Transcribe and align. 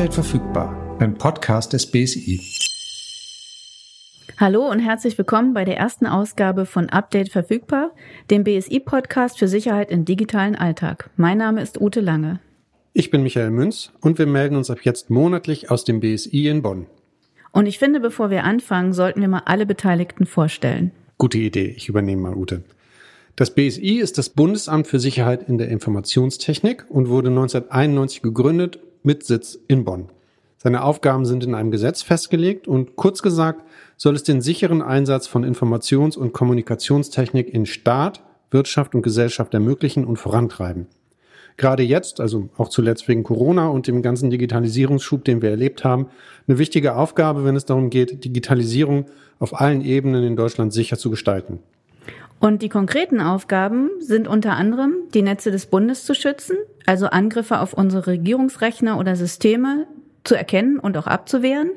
Update 0.00 0.14
verfügbar, 0.14 0.96
ein 0.98 1.12
Podcast 1.12 1.74
des 1.74 1.84
BSI. 1.84 2.40
Hallo 4.38 4.66
und 4.66 4.78
herzlich 4.78 5.18
willkommen 5.18 5.52
bei 5.52 5.66
der 5.66 5.76
ersten 5.76 6.06
Ausgabe 6.06 6.64
von 6.64 6.88
Update 6.88 7.28
verfügbar, 7.28 7.90
dem 8.30 8.42
BSI-Podcast 8.42 9.38
für 9.38 9.46
Sicherheit 9.46 9.90
im 9.90 10.06
digitalen 10.06 10.56
Alltag. 10.56 11.10
Mein 11.18 11.36
Name 11.36 11.60
ist 11.60 11.78
Ute 11.78 12.00
Lange. 12.00 12.40
Ich 12.94 13.10
bin 13.10 13.22
Michael 13.22 13.50
Münz 13.50 13.92
und 14.00 14.18
wir 14.18 14.24
melden 14.24 14.56
uns 14.56 14.70
ab 14.70 14.78
jetzt 14.84 15.10
monatlich 15.10 15.70
aus 15.70 15.84
dem 15.84 16.00
BSI 16.00 16.48
in 16.48 16.62
Bonn. 16.62 16.86
Und 17.52 17.66
ich 17.66 17.78
finde, 17.78 18.00
bevor 18.00 18.30
wir 18.30 18.44
anfangen, 18.44 18.94
sollten 18.94 19.20
wir 19.20 19.28
mal 19.28 19.42
alle 19.44 19.66
Beteiligten 19.66 20.24
vorstellen. 20.24 20.92
Gute 21.18 21.36
Idee, 21.36 21.74
ich 21.76 21.90
übernehme 21.90 22.22
mal 22.22 22.34
Ute. 22.34 22.62
Das 23.36 23.54
BSI 23.54 23.98
ist 23.98 24.16
das 24.16 24.30
Bundesamt 24.30 24.86
für 24.86 24.98
Sicherheit 24.98 25.46
in 25.46 25.58
der 25.58 25.68
Informationstechnik 25.68 26.86
und 26.88 27.10
wurde 27.10 27.28
1991 27.28 28.22
gegründet 28.22 28.78
mit 29.02 29.24
Sitz 29.24 29.58
in 29.68 29.84
Bonn. 29.84 30.08
Seine 30.56 30.82
Aufgaben 30.82 31.24
sind 31.24 31.42
in 31.42 31.54
einem 31.54 31.70
Gesetz 31.70 32.02
festgelegt 32.02 32.68
und 32.68 32.96
kurz 32.96 33.22
gesagt 33.22 33.62
soll 33.96 34.14
es 34.14 34.24
den 34.24 34.42
sicheren 34.42 34.82
Einsatz 34.82 35.26
von 35.26 35.44
Informations- 35.44 36.18
und 36.18 36.32
Kommunikationstechnik 36.34 37.48
in 37.48 37.64
Staat, 37.64 38.22
Wirtschaft 38.50 38.94
und 38.94 39.02
Gesellschaft 39.02 39.54
ermöglichen 39.54 40.04
und 40.04 40.18
vorantreiben. 40.18 40.86
Gerade 41.56 41.82
jetzt, 41.82 42.20
also 42.20 42.48
auch 42.56 42.68
zuletzt 42.68 43.08
wegen 43.08 43.22
Corona 43.22 43.68
und 43.68 43.86
dem 43.86 44.02
ganzen 44.02 44.30
Digitalisierungsschub, 44.30 45.24
den 45.24 45.42
wir 45.42 45.50
erlebt 45.50 45.84
haben, 45.84 46.06
eine 46.46 46.58
wichtige 46.58 46.96
Aufgabe, 46.96 47.44
wenn 47.44 47.56
es 47.56 47.64
darum 47.64 47.90
geht, 47.90 48.24
Digitalisierung 48.24 49.06
auf 49.38 49.60
allen 49.60 49.82
Ebenen 49.82 50.24
in 50.24 50.36
Deutschland 50.36 50.72
sicher 50.72 50.96
zu 50.96 51.10
gestalten. 51.10 51.58
Und 52.38 52.62
die 52.62 52.70
konkreten 52.70 53.20
Aufgaben 53.20 53.90
sind 54.00 54.26
unter 54.26 54.52
anderem, 54.52 54.94
die 55.12 55.20
Netze 55.20 55.50
des 55.50 55.66
Bundes 55.66 56.04
zu 56.04 56.14
schützen, 56.14 56.56
also 56.90 57.06
Angriffe 57.06 57.60
auf 57.60 57.72
unsere 57.72 58.08
Regierungsrechner 58.08 58.98
oder 58.98 59.14
Systeme 59.14 59.86
zu 60.24 60.34
erkennen 60.34 60.80
und 60.80 60.96
auch 60.96 61.06
abzuwehren, 61.06 61.70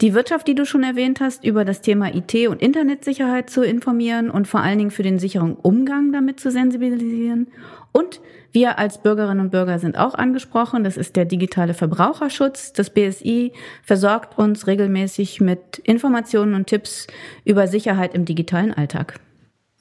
die 0.00 0.14
Wirtschaft, 0.14 0.48
die 0.48 0.54
du 0.54 0.64
schon 0.64 0.82
erwähnt 0.82 1.20
hast, 1.20 1.44
über 1.44 1.66
das 1.66 1.82
Thema 1.82 2.14
IT 2.14 2.48
und 2.48 2.62
Internetsicherheit 2.62 3.50
zu 3.50 3.62
informieren 3.62 4.30
und 4.30 4.48
vor 4.48 4.60
allen 4.60 4.78
Dingen 4.78 4.90
für 4.90 5.02
den 5.02 5.18
sicheren 5.18 5.56
Umgang 5.56 6.10
damit 6.10 6.40
zu 6.40 6.50
sensibilisieren. 6.50 7.48
Und 7.92 8.22
wir 8.50 8.78
als 8.78 9.02
Bürgerinnen 9.02 9.40
und 9.40 9.50
Bürger 9.50 9.78
sind 9.78 9.98
auch 9.98 10.14
angesprochen. 10.14 10.84
Das 10.84 10.96
ist 10.96 11.16
der 11.16 11.26
digitale 11.26 11.74
Verbraucherschutz. 11.74 12.72
Das 12.72 12.88
BSI 12.88 13.52
versorgt 13.82 14.38
uns 14.38 14.66
regelmäßig 14.66 15.42
mit 15.42 15.82
Informationen 15.84 16.54
und 16.54 16.66
Tipps 16.66 17.08
über 17.44 17.66
Sicherheit 17.66 18.14
im 18.14 18.24
digitalen 18.24 18.72
Alltag. 18.72 19.20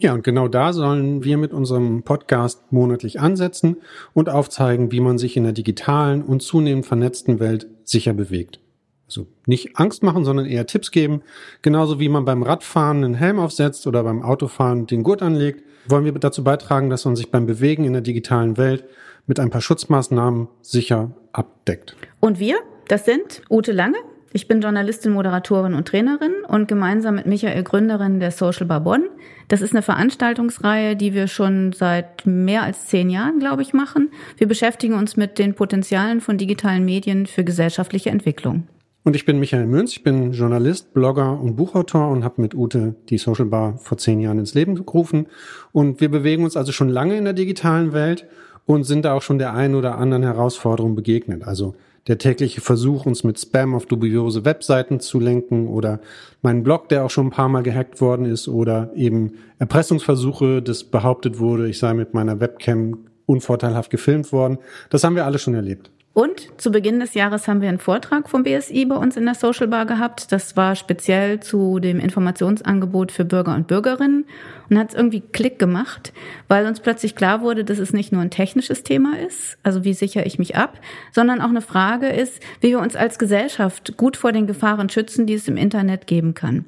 Ja, 0.01 0.13
und 0.13 0.23
genau 0.23 0.47
da 0.47 0.71
sollen 0.71 1.25
wir 1.25 1.37
mit 1.37 1.51
unserem 1.51 2.03
Podcast 2.03 2.71
monatlich 2.71 3.19
ansetzen 3.19 3.77
und 4.13 4.29
aufzeigen, 4.29 4.93
wie 4.93 5.01
man 5.01 5.17
sich 5.17 5.35
in 5.35 5.43
der 5.43 5.51
digitalen 5.51 6.23
und 6.23 6.41
zunehmend 6.41 6.85
vernetzten 6.85 7.41
Welt 7.41 7.67
sicher 7.83 8.13
bewegt. 8.13 8.61
Also 9.07 9.27
nicht 9.45 9.77
Angst 9.77 10.01
machen, 10.01 10.23
sondern 10.23 10.45
eher 10.45 10.67
Tipps 10.67 10.91
geben. 10.91 11.21
Genauso 11.61 11.99
wie 11.99 12.07
man 12.07 12.23
beim 12.23 12.43
Radfahren 12.43 13.03
einen 13.03 13.13
Helm 13.13 13.39
aufsetzt 13.39 13.87
oder 13.87 14.03
beim 14.03 14.21
Autofahren 14.21 14.87
den 14.87 15.03
Gurt 15.03 15.21
anlegt, 15.21 15.63
wollen 15.87 16.05
wir 16.05 16.13
dazu 16.13 16.45
beitragen, 16.45 16.89
dass 16.89 17.03
man 17.03 17.17
sich 17.17 17.29
beim 17.29 17.45
Bewegen 17.45 17.83
in 17.83 17.91
der 17.91 18.01
digitalen 18.01 18.55
Welt 18.57 18.85
mit 19.27 19.37
ein 19.39 19.49
paar 19.49 19.61
Schutzmaßnahmen 19.61 20.47
sicher 20.61 21.11
abdeckt. 21.33 21.97
Und 22.21 22.39
wir, 22.39 22.57
das 22.87 23.03
sind 23.03 23.41
Ute 23.49 23.73
Lange, 23.73 23.97
ich 24.31 24.47
bin 24.47 24.61
Journalistin, 24.61 25.13
Moderatorin 25.13 25.73
und 25.73 25.87
Trainerin 25.87 26.33
und 26.47 26.67
gemeinsam 26.67 27.15
mit 27.15 27.25
Michael 27.25 27.63
Gründerin 27.63 28.19
der 28.19 28.31
Social 28.31 28.67
Bar 28.67 28.81
Bonn. 28.81 29.05
Das 29.47 29.61
ist 29.61 29.73
eine 29.73 29.81
Veranstaltungsreihe, 29.81 30.95
die 30.95 31.13
wir 31.13 31.27
schon 31.27 31.73
seit 31.73 32.25
mehr 32.25 32.63
als 32.63 32.87
zehn 32.87 33.09
Jahren, 33.09 33.39
glaube 33.39 33.63
ich, 33.63 33.73
machen. 33.73 34.09
Wir 34.37 34.47
beschäftigen 34.47 34.93
uns 34.93 35.17
mit 35.17 35.39
den 35.39 35.55
Potenzialen 35.55 36.21
von 36.21 36.37
digitalen 36.37 36.85
Medien 36.85 37.25
für 37.25 37.43
gesellschaftliche 37.43 38.11
Entwicklung. 38.11 38.67
Und 39.03 39.15
ich 39.15 39.25
bin 39.25 39.39
Michael 39.39 39.65
Münz, 39.65 39.93
ich 39.93 40.03
bin 40.03 40.33
Journalist, 40.33 40.93
Blogger 40.93 41.39
und 41.39 41.55
Buchautor 41.55 42.09
und 42.09 42.23
habe 42.23 42.41
mit 42.41 42.53
Ute 42.53 42.95
die 43.09 43.17
Social 43.17 43.45
Bar 43.45 43.77
vor 43.77 43.97
zehn 43.97 44.19
Jahren 44.19 44.37
ins 44.37 44.53
Leben 44.53 44.75
gerufen. 44.75 45.27
Und 45.71 46.01
wir 46.01 46.11
bewegen 46.11 46.43
uns 46.43 46.55
also 46.55 46.71
schon 46.71 46.89
lange 46.89 47.17
in 47.17 47.23
der 47.23 47.33
digitalen 47.33 47.93
Welt 47.93 48.27
und 48.65 48.83
sind 48.83 49.05
da 49.05 49.13
auch 49.13 49.23
schon 49.23 49.39
der 49.39 49.53
einen 49.53 49.73
oder 49.73 49.97
anderen 49.97 50.21
Herausforderung 50.21 50.93
begegnet. 50.95 51.43
Also 51.43 51.73
der 52.07 52.17
tägliche 52.17 52.61
Versuch, 52.61 53.05
uns 53.05 53.23
mit 53.23 53.39
Spam 53.39 53.75
auf 53.75 53.85
dubiose 53.85 54.45
Webseiten 54.45 54.99
zu 54.99 55.19
lenken 55.19 55.67
oder 55.67 55.99
meinen 56.41 56.63
Blog, 56.63 56.89
der 56.89 57.05
auch 57.05 57.09
schon 57.09 57.27
ein 57.27 57.31
paar 57.31 57.49
Mal 57.49 57.63
gehackt 57.63 58.01
worden 58.01 58.25
ist 58.25 58.47
oder 58.47 58.91
eben 58.95 59.33
Erpressungsversuche, 59.59 60.61
das 60.61 60.83
behauptet 60.83 61.39
wurde, 61.39 61.67
ich 61.67 61.79
sei 61.79 61.93
mit 61.93 62.13
meiner 62.13 62.39
Webcam 62.39 63.05
unvorteilhaft 63.25 63.91
gefilmt 63.91 64.31
worden. 64.31 64.57
Das 64.89 65.03
haben 65.03 65.15
wir 65.15 65.25
alle 65.25 65.37
schon 65.37 65.53
erlebt. 65.53 65.91
Und 66.13 66.59
zu 66.59 66.71
Beginn 66.71 66.99
des 66.99 67.13
Jahres 67.13 67.47
haben 67.47 67.61
wir 67.61 67.69
einen 67.69 67.77
Vortrag 67.77 68.29
vom 68.29 68.43
BSI 68.43 68.85
bei 68.85 68.95
uns 68.95 69.15
in 69.15 69.25
der 69.25 69.35
Social 69.35 69.67
Bar 69.67 69.85
gehabt. 69.85 70.31
Das 70.31 70.57
war 70.57 70.75
speziell 70.75 71.39
zu 71.39 71.79
dem 71.79 71.99
Informationsangebot 71.99 73.11
für 73.11 73.25
Bürger 73.25 73.53
und 73.53 73.67
Bürgerinnen 73.67 74.25
und 74.69 74.79
hat 74.79 74.89
es 74.89 74.95
irgendwie 74.95 75.21
Klick 75.21 75.59
gemacht, 75.59 76.11
weil 76.47 76.65
uns 76.65 76.79
plötzlich 76.79 77.15
klar 77.15 77.41
wurde, 77.41 77.63
dass 77.63 77.77
es 77.77 77.93
nicht 77.93 78.11
nur 78.11 78.21
ein 78.21 78.31
technisches 78.31 78.83
Thema 78.83 79.17
ist, 79.19 79.57
also 79.61 79.83
wie 79.83 79.93
sichere 79.93 80.25
ich 80.25 80.39
mich 80.39 80.55
ab, 80.57 80.79
sondern 81.11 81.41
auch 81.41 81.49
eine 81.49 81.61
Frage 81.61 82.07
ist, 82.07 82.41
wie 82.59 82.69
wir 82.69 82.79
uns 82.79 82.95
als 82.95 83.19
Gesellschaft 83.19 83.95
gut 83.95 84.17
vor 84.17 84.31
den 84.31 84.47
Gefahren 84.47 84.89
schützen, 84.89 85.27
die 85.27 85.35
es 85.35 85.47
im 85.47 85.57
Internet 85.57 86.07
geben 86.07 86.33
kann. 86.33 86.65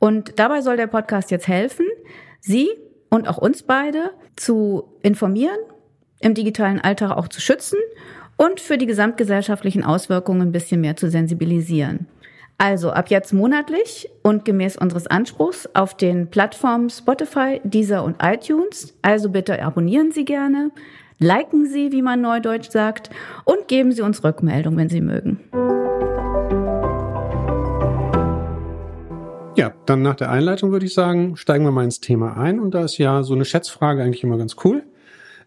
Und 0.00 0.38
dabei 0.38 0.60
soll 0.60 0.76
der 0.76 0.88
Podcast 0.88 1.30
jetzt 1.30 1.48
helfen, 1.48 1.86
Sie 2.40 2.68
und 3.08 3.28
auch 3.28 3.38
uns 3.38 3.62
beide 3.62 4.10
zu 4.36 4.84
informieren, 5.02 5.56
im 6.20 6.34
digitalen 6.34 6.80
Alltag 6.80 7.12
auch 7.12 7.28
zu 7.28 7.40
schützen 7.40 7.78
und 8.36 8.60
für 8.60 8.78
die 8.78 8.86
gesamtgesellschaftlichen 8.86 9.84
Auswirkungen 9.84 10.42
ein 10.42 10.52
bisschen 10.52 10.80
mehr 10.80 10.96
zu 10.96 11.10
sensibilisieren. 11.10 12.06
Also 12.56 12.90
ab 12.90 13.10
jetzt 13.10 13.32
monatlich 13.32 14.08
und 14.22 14.44
gemäß 14.44 14.76
unseres 14.76 15.06
Anspruchs 15.08 15.68
auf 15.74 15.96
den 15.96 16.28
Plattformen 16.28 16.88
Spotify, 16.88 17.60
Deezer 17.64 18.04
und 18.04 18.16
iTunes. 18.22 18.94
Also 19.02 19.28
bitte 19.28 19.60
abonnieren 19.60 20.12
Sie 20.12 20.24
gerne, 20.24 20.70
liken 21.18 21.66
Sie, 21.66 21.90
wie 21.90 22.02
man 22.02 22.20
neudeutsch 22.20 22.70
sagt, 22.70 23.10
und 23.44 23.66
geben 23.66 23.90
Sie 23.90 24.02
uns 24.02 24.22
Rückmeldung, 24.22 24.76
wenn 24.76 24.88
Sie 24.88 25.00
mögen. 25.00 25.40
Ja, 29.56 29.72
dann 29.86 30.02
nach 30.02 30.16
der 30.16 30.30
Einleitung 30.30 30.72
würde 30.72 30.86
ich 30.86 30.94
sagen, 30.94 31.36
steigen 31.36 31.64
wir 31.64 31.70
mal 31.70 31.84
ins 31.84 32.00
Thema 32.00 32.36
ein. 32.36 32.58
Und 32.58 32.74
da 32.74 32.84
ist 32.84 32.98
ja 32.98 33.22
so 33.22 33.34
eine 33.34 33.44
Schätzfrage 33.44 34.02
eigentlich 34.02 34.24
immer 34.24 34.36
ganz 34.36 34.56
cool. 34.64 34.84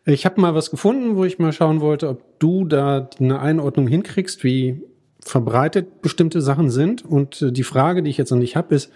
Ich 0.09 0.25
habe 0.25 0.40
mal 0.40 0.56
was 0.56 0.72
gefunden, 0.72 1.18
wo 1.18 1.25
ich 1.25 1.38
mal 1.38 1.51
schauen 1.51 1.81
wollte, 1.81 2.07
ob 2.07 2.40
du 2.40 2.63
da 2.63 3.09
eine 3.19 3.40
Einordnung 3.40 3.88
hinkriegst, 3.88 4.41
wie 4.41 4.81
verbreitet 5.19 6.01
bestimmte 6.01 6.41
Sachen 6.41 6.69
sind. 6.69 7.03
Und 7.03 7.41
äh, 7.41 7.51
die 7.51 7.63
Frage, 7.63 8.01
die 8.01 8.09
ich 8.09 8.18
jetzt 8.18 8.31
an 8.31 8.40
dich 8.40 8.56
habe, 8.56 8.73
ist, 8.73 8.90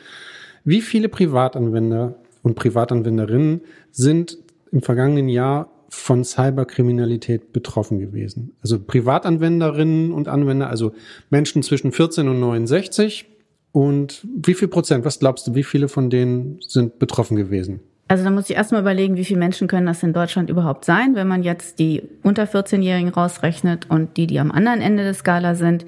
wie 0.63 0.79
viele 0.79 1.09
Privatanwender 1.09 2.15
und 2.43 2.55
Privatanwenderinnen 2.55 3.59
sind 3.91 4.37
im 4.71 4.81
vergangenen 4.81 5.27
Jahr 5.27 5.69
von 5.89 6.23
Cyberkriminalität 6.23 7.51
betroffen 7.51 7.99
gewesen? 7.99 8.53
Also 8.61 8.79
Privatanwenderinnen 8.79 10.13
und 10.13 10.29
Anwender, 10.29 10.69
also 10.69 10.93
Menschen 11.29 11.61
zwischen 11.61 11.91
14 11.91 12.29
und 12.29 12.39
69. 12.39 13.25
Und 13.73 14.25
wie 14.33 14.53
viel 14.53 14.69
Prozent, 14.69 15.03
was 15.03 15.19
glaubst 15.19 15.45
du, 15.45 15.55
wie 15.55 15.63
viele 15.63 15.89
von 15.89 16.09
denen 16.09 16.59
sind 16.61 16.99
betroffen 16.99 17.35
gewesen? 17.35 17.81
Also 18.11 18.25
da 18.25 18.29
muss 18.29 18.49
ich 18.49 18.57
erstmal 18.57 18.81
überlegen, 18.81 19.15
wie 19.15 19.23
viele 19.23 19.39
Menschen 19.39 19.69
können 19.69 19.85
das 19.85 20.03
in 20.03 20.11
Deutschland 20.11 20.49
überhaupt 20.49 20.83
sein, 20.83 21.15
wenn 21.15 21.29
man 21.29 21.43
jetzt 21.43 21.79
die 21.79 22.03
unter 22.23 22.43
14-Jährigen 22.43 23.07
rausrechnet 23.07 23.89
und 23.89 24.17
die, 24.17 24.27
die 24.27 24.37
am 24.37 24.51
anderen 24.51 24.81
Ende 24.81 25.03
der 25.03 25.13
Skala 25.13 25.55
sind, 25.55 25.85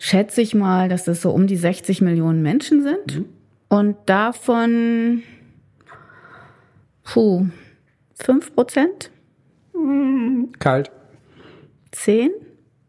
schätze 0.00 0.42
ich 0.42 0.56
mal, 0.56 0.88
dass 0.88 1.04
das 1.04 1.22
so 1.22 1.30
um 1.30 1.46
die 1.46 1.54
60 1.54 2.00
Millionen 2.00 2.42
Menschen 2.42 2.82
sind. 2.82 3.18
Mhm. 3.18 3.24
Und 3.68 3.96
davon, 4.06 5.22
puh, 7.04 7.46
5 8.14 8.56
Prozent? 8.56 9.12
Kalt. 10.58 10.90
10? 11.92 12.30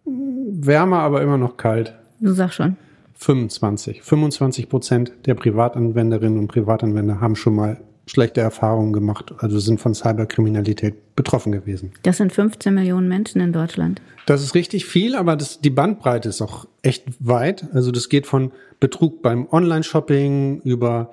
Wärmer, 0.06 1.02
aber 1.02 1.22
immer 1.22 1.38
noch 1.38 1.56
kalt. 1.56 1.94
Du 2.20 2.32
sagst 2.32 2.56
schon. 2.56 2.78
25. 3.14 4.02
25 4.02 4.70
Prozent 4.70 5.12
der 5.28 5.36
Privatanwenderinnen 5.36 6.40
und 6.40 6.48
Privatanwender 6.48 7.22
haben 7.22 7.36
schon 7.36 7.54
mal 7.54 7.78
schlechte 8.10 8.42
Erfahrungen 8.42 8.94
gemacht, 8.94 9.34
also 9.38 9.60
sind 9.60 9.80
von 9.80 9.94
Cyberkriminalität 9.94 11.16
betroffen 11.16 11.52
gewesen. 11.52 11.92
Das 12.04 12.18
sind 12.18 12.34
15 12.34 12.74
Millionen 12.74 13.08
Menschen 13.08 13.40
in 13.42 13.54
Deutschland. 13.54 14.02
Das 14.26 14.44
ist 14.44 14.56
richtig 14.56 14.86
viel, 14.86 15.16
aber 15.16 15.36
das, 15.36 15.60
die 15.62 15.70
Bandbreite 15.70 16.30
ist 16.30 16.42
auch 16.42 16.66
echt 16.82 17.06
weit. 17.20 17.68
Also 17.74 17.92
das 17.92 18.10
geht 18.10 18.28
von 18.28 18.52
Betrug 18.80 19.22
beim 19.22 19.48
Online-Shopping 19.52 20.62
über 20.62 21.12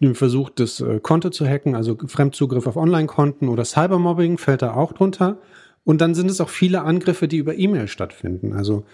den 0.00 0.14
Versuch, 0.14 0.50
das 0.50 0.80
äh, 0.80 0.98
Konto 1.00 1.30
zu 1.30 1.46
hacken, 1.46 1.74
also 1.74 1.96
Fremdzugriff 2.06 2.66
auf 2.66 2.76
Online-Konten 2.76 3.48
oder 3.48 3.64
Cybermobbing 3.64 4.38
fällt 4.38 4.62
da 4.62 4.74
auch 4.74 4.92
drunter. 4.92 5.38
Und 5.84 6.00
dann 6.00 6.14
sind 6.14 6.30
es 6.30 6.40
auch 6.40 6.48
viele 6.48 6.82
Angriffe, 6.82 7.28
die 7.28 7.38
über 7.38 7.56
E-Mail 7.56 7.88
stattfinden. 7.88 8.52
Also 8.52 8.84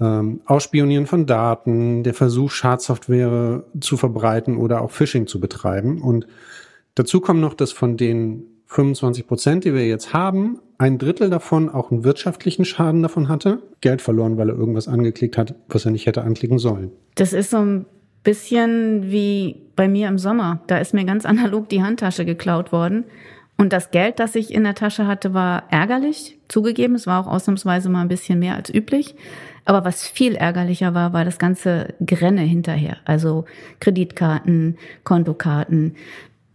ähm, 0.00 0.40
Ausspionieren 0.44 1.06
von 1.06 1.26
Daten, 1.26 2.02
der 2.02 2.14
Versuch, 2.14 2.50
Schadsoftware 2.50 3.64
zu 3.80 3.96
verbreiten 3.96 4.56
oder 4.56 4.82
auch 4.82 4.90
Phishing 4.90 5.26
zu 5.26 5.40
betreiben. 5.40 6.02
Und 6.02 6.26
Dazu 6.96 7.20
kommt 7.20 7.40
noch, 7.40 7.54
dass 7.54 7.72
von 7.72 7.96
den 7.96 8.44
25 8.66 9.26
Prozent, 9.26 9.64
die 9.64 9.74
wir 9.74 9.86
jetzt 9.86 10.12
haben, 10.12 10.58
ein 10.78 10.98
Drittel 10.98 11.30
davon 11.30 11.68
auch 11.68 11.90
einen 11.90 12.04
wirtschaftlichen 12.04 12.64
Schaden 12.64 13.02
davon 13.02 13.28
hatte, 13.28 13.62
Geld 13.80 14.02
verloren, 14.02 14.36
weil 14.38 14.48
er 14.48 14.56
irgendwas 14.56 14.88
angeklickt 14.88 15.38
hat, 15.38 15.54
was 15.68 15.84
er 15.84 15.92
nicht 15.92 16.06
hätte 16.06 16.22
anklicken 16.22 16.58
sollen. 16.58 16.90
Das 17.14 17.32
ist 17.32 17.50
so 17.50 17.58
ein 17.58 17.86
bisschen 18.24 19.10
wie 19.10 19.62
bei 19.76 19.88
mir 19.88 20.08
im 20.08 20.18
Sommer. 20.18 20.62
Da 20.66 20.78
ist 20.78 20.94
mir 20.94 21.04
ganz 21.04 21.24
analog 21.26 21.68
die 21.68 21.82
Handtasche 21.82 22.24
geklaut 22.24 22.72
worden. 22.72 23.04
Und 23.58 23.72
das 23.72 23.90
Geld, 23.90 24.18
das 24.18 24.34
ich 24.34 24.52
in 24.52 24.64
der 24.64 24.74
Tasche 24.74 25.06
hatte, 25.06 25.32
war 25.32 25.64
ärgerlich, 25.70 26.38
zugegeben. 26.48 26.94
Es 26.94 27.06
war 27.06 27.20
auch 27.20 27.30
ausnahmsweise 27.30 27.88
mal 27.88 28.02
ein 28.02 28.08
bisschen 28.08 28.38
mehr 28.38 28.54
als 28.54 28.72
üblich. 28.72 29.14
Aber 29.64 29.84
was 29.84 30.06
viel 30.06 30.34
ärgerlicher 30.34 30.94
war, 30.94 31.12
war 31.12 31.24
das 31.24 31.38
ganze 31.38 31.94
Grenne 32.04 32.42
hinterher. 32.42 32.98
Also 33.04 33.46
Kreditkarten, 33.80 34.76
Kontokarten, 35.04 35.96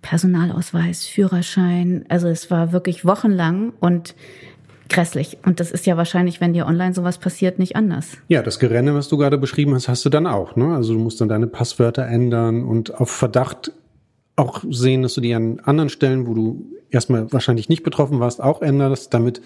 Personalausweis, 0.01 1.06
Führerschein. 1.06 2.06
Also 2.09 2.27
es 2.27 2.50
war 2.50 2.71
wirklich 2.71 3.06
wochenlang 3.06 3.74
und 3.80 4.15
grässlich. 4.89 5.38
Und 5.45 5.59
das 5.59 5.71
ist 5.71 5.86
ja 5.86 5.98
wahrscheinlich, 5.98 6.42
wenn 6.42 6.53
dir 6.53 6.65
online 6.65 6.94
sowas 6.94 7.18
passiert, 7.18 7.59
nicht 7.59 7.75
anders. 7.75 8.18
Ja, 8.27 8.44
das 8.44 8.59
Gerenne, 8.59 8.94
was 8.94 9.07
du 9.07 9.18
gerade 9.18 9.38
beschrieben 9.38 9.74
hast, 9.74 9.88
hast 9.88 10.03
du 10.06 10.09
dann 10.09 10.27
auch. 10.27 10.56
Ne? 10.56 10.75
Also 10.75 10.94
du 10.94 11.00
musst 11.00 11.21
dann 11.21 11.30
deine 11.30 11.48
Passwörter 11.48 12.06
ändern 12.06 12.63
und 12.63 13.00
auf 13.00 13.09
Verdacht 13.09 13.71
auch 14.36 14.63
sehen, 14.69 15.03
dass 15.03 15.13
du 15.13 15.21
die 15.21 15.33
an 15.33 15.59
anderen 15.63 15.89
Stellen, 15.89 16.27
wo 16.27 16.33
du 16.33 16.65
erstmal 16.89 17.31
wahrscheinlich 17.31 17.69
nicht 17.69 17.83
betroffen 17.83 18.19
warst, 18.19 18.42
auch 18.42 18.62
änderst, 18.62 19.13
damit 19.13 19.42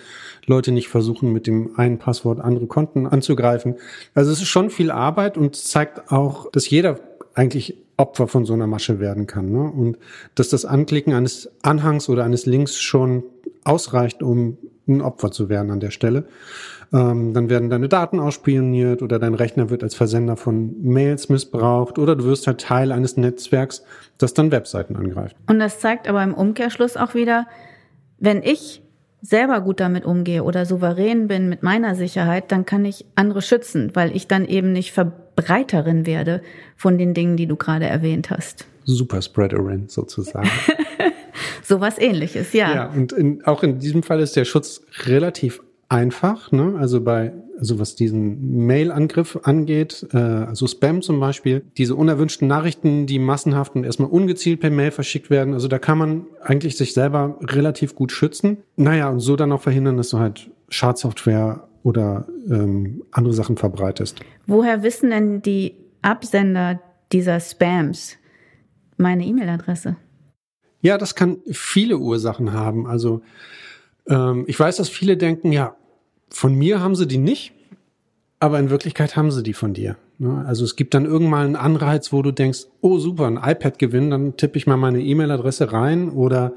Leute 0.46 0.72
nicht 0.72 0.88
versuchen, 0.88 1.32
mit 1.32 1.48
dem 1.48 1.78
einen 1.78 2.00
Passwort 2.00 2.40
andere 2.40 2.68
Konten 2.68 3.06
anzugreifen. 3.06 3.76
Also 4.14 4.32
es 4.32 4.42
ist 4.42 4.48
schon 4.48 4.70
viel 4.70 4.92
Arbeit 4.92 5.38
und 5.38 5.56
zeigt 5.56 6.12
auch, 6.12 6.52
dass 6.52 6.70
jeder 6.70 7.00
eigentlich 7.34 7.78
Opfer 7.98 8.28
von 8.28 8.46
so 8.46 8.54
einer 8.54 8.68
Masche 8.68 9.00
werden 9.00 9.28
kann. 9.28 9.52
Ne? 9.52 9.72
Und 9.72 9.98
dass 10.36 10.50
das 10.50 10.66
Anklicken 10.66 11.14
eines 11.14 11.50
Anhangs 11.62 12.10
oder 12.10 12.24
eines 12.24 12.46
Links 12.46 12.78
schon 12.80 13.24
ausreicht, 13.64 14.22
um 14.22 14.58
ein 14.88 15.02
Opfer 15.02 15.32
zu 15.32 15.50
werden 15.50 15.72
an 15.72 15.80
der 15.80 15.92
Stelle. 15.92 16.26
Ähm, 16.94 17.34
dann 17.34 17.50
werden 17.50 17.70
deine 17.70 17.90
Daten 17.90 18.20
ausspioniert 18.20 19.02
oder 19.02 19.18
dein 19.18 19.34
Rechner 19.34 19.70
wird 19.70 19.82
als 19.82 19.96
Versender 19.96 20.38
von 20.38 20.76
Mails 20.84 21.30
missbraucht 21.30 21.98
oder 21.98 22.16
du 22.16 22.26
wirst 22.26 22.46
halt 22.46 22.62
Teil 22.62 22.92
eines 22.92 23.18
Netzwerks, 23.18 23.84
das 24.18 24.34
dann 24.34 24.52
Webseiten 24.52 24.96
angreift. 24.96 25.36
Und 25.48 25.60
das 25.60 25.80
zeigt 25.80 26.08
aber 26.08 26.24
im 26.24 26.34
Umkehrschluss 26.34 26.98
auch 26.98 27.16
wieder, 27.16 27.48
wenn 28.20 28.44
ich 28.44 28.84
selber 29.22 29.62
gut 29.62 29.80
damit 29.80 30.06
umgehe 30.06 30.44
oder 30.44 30.66
souverän 30.66 31.28
bin 31.28 31.50
mit 31.50 31.64
meiner 31.64 31.96
Sicherheit, 31.96 32.52
dann 32.52 32.66
kann 32.66 32.86
ich 32.86 33.06
andere 33.16 33.42
schützen, 33.42 33.92
weil 33.94 34.16
ich 34.16 34.28
dann 34.28 34.46
eben 34.46 34.72
nicht 34.72 34.92
Verbreiterin 34.92 36.06
werde 36.06 36.42
von 36.76 36.98
den 36.98 37.14
Dingen, 37.14 37.38
die 37.38 37.48
du 37.48 37.56
gerade 37.56 37.86
erwähnt 37.86 38.30
hast. 38.30 38.66
Super 38.84 39.22
Spreaderin 39.22 39.88
sozusagen. 39.88 40.50
Sowas 41.64 41.98
ähnliches, 41.98 42.54
ja. 42.54 42.74
Ja, 42.74 42.90
und 42.90 43.12
in, 43.12 43.44
auch 43.46 43.64
in 43.64 43.80
diesem 43.80 44.04
Fall 44.04 44.20
ist 44.20 44.36
der 44.36 44.46
Schutz 44.46 44.82
relativ 45.06 45.62
einfach. 45.90 46.52
Ne? 46.52 46.76
Also 46.78 47.02
bei, 47.02 47.34
also 47.60 47.80
was 47.80 47.96
diesen 47.96 48.66
Mail-Angriff 48.66 49.40
angeht, 49.44 50.08
äh, 50.14 50.18
also 50.18 50.68
Spam 50.68 51.02
zum 51.02 51.20
Beispiel, 51.20 51.64
diese 51.78 51.96
unerwünschten 51.96 52.48
Nachrichten, 52.48 53.06
die 53.06 53.20
massenhaft 53.20 53.76
und 53.76 53.84
erstmal 53.84 54.10
ungezielt 54.10 54.60
per 54.60 54.72
Mail 54.72 54.92
verschickt 54.92 55.30
werden, 55.30 55.54
also 55.54 55.68
da 55.68 55.80
kann 55.80 55.98
man 55.98 56.26
eigentlich 56.42 56.78
sich 56.78 56.94
selber 56.94 57.38
relativ 57.42 57.96
gut 57.96 58.12
schützen. 58.12 58.58
Naja, 58.76 59.10
und 59.10 59.20
so 59.20 59.36
dann 59.36 59.52
auch 59.52 59.62
verhindern, 59.62 59.98
dass 59.98 60.10
du 60.10 60.20
halt 60.20 60.50
Schadsoftware 60.70 61.68
oder 61.84 62.28
ähm, 62.50 63.04
andere 63.12 63.34
Sachen 63.34 63.58
verbreitest. 63.58 64.20
Woher 64.48 64.82
wissen 64.82 65.12
denn 65.12 65.42
die 65.42 65.76
Absender 66.02 66.80
dieser 67.12 67.40
Spams 67.40 68.18
meine 68.98 69.26
E-Mail-Adresse? 69.26 69.96
Ja, 70.82 70.98
das 70.98 71.16
kann 71.16 71.38
viele 71.52 71.98
Ursachen 71.98 72.54
haben. 72.54 72.88
Also 72.88 73.22
ähm, 74.10 74.46
ich 74.48 74.60
weiß, 74.60 74.78
dass 74.78 74.90
viele 74.90 75.18
denken, 75.18 75.52
ja, 75.52 75.76
von 76.30 76.54
mir 76.56 76.82
haben 76.82 76.96
sie 76.96 77.08
die 77.08 77.18
nicht, 77.18 77.54
aber 78.40 78.60
in 78.60 78.70
Wirklichkeit 78.70 79.16
haben 79.16 79.32
sie 79.32 79.44
die 79.44 79.54
von 79.54 79.74
dir. 79.74 79.96
Ne? 80.18 80.44
Also 80.48 80.64
es 80.64 80.76
gibt 80.76 80.94
dann 80.94 81.06
irgendwann 81.06 81.46
einen 81.46 81.56
Anreiz, 81.56 82.12
wo 82.12 82.22
du 82.22 82.32
denkst, 82.32 82.66
oh 82.82 82.98
super, 83.00 83.28
ein 83.28 83.40
iPad 83.42 83.80
gewinnen, 83.80 84.12
dann 84.12 84.38
tippe 84.38 84.58
ich 84.58 84.68
mal 84.68 84.78
meine 84.78 85.02
E-Mail-Adresse 85.02 85.72
rein 85.72 86.10
oder 86.10 86.54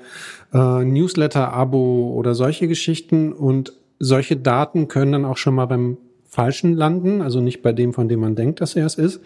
äh, 0.52 0.84
Newsletter-Abo 0.84 2.14
oder 2.14 2.34
solche 2.34 2.68
Geschichten 2.68 3.32
und 3.32 3.72
solche 3.98 4.36
Daten 4.36 4.88
können 4.88 5.12
dann 5.12 5.24
auch 5.24 5.36
schon 5.36 5.54
mal 5.54 5.66
beim 5.66 5.98
Falschen 6.28 6.74
landen, 6.74 7.22
also 7.22 7.40
nicht 7.40 7.62
bei 7.62 7.72
dem, 7.72 7.92
von 7.92 8.08
dem 8.08 8.20
man 8.20 8.36
denkt, 8.36 8.60
dass 8.60 8.76
er 8.76 8.86
es 8.86 8.94
ist. 8.96 9.20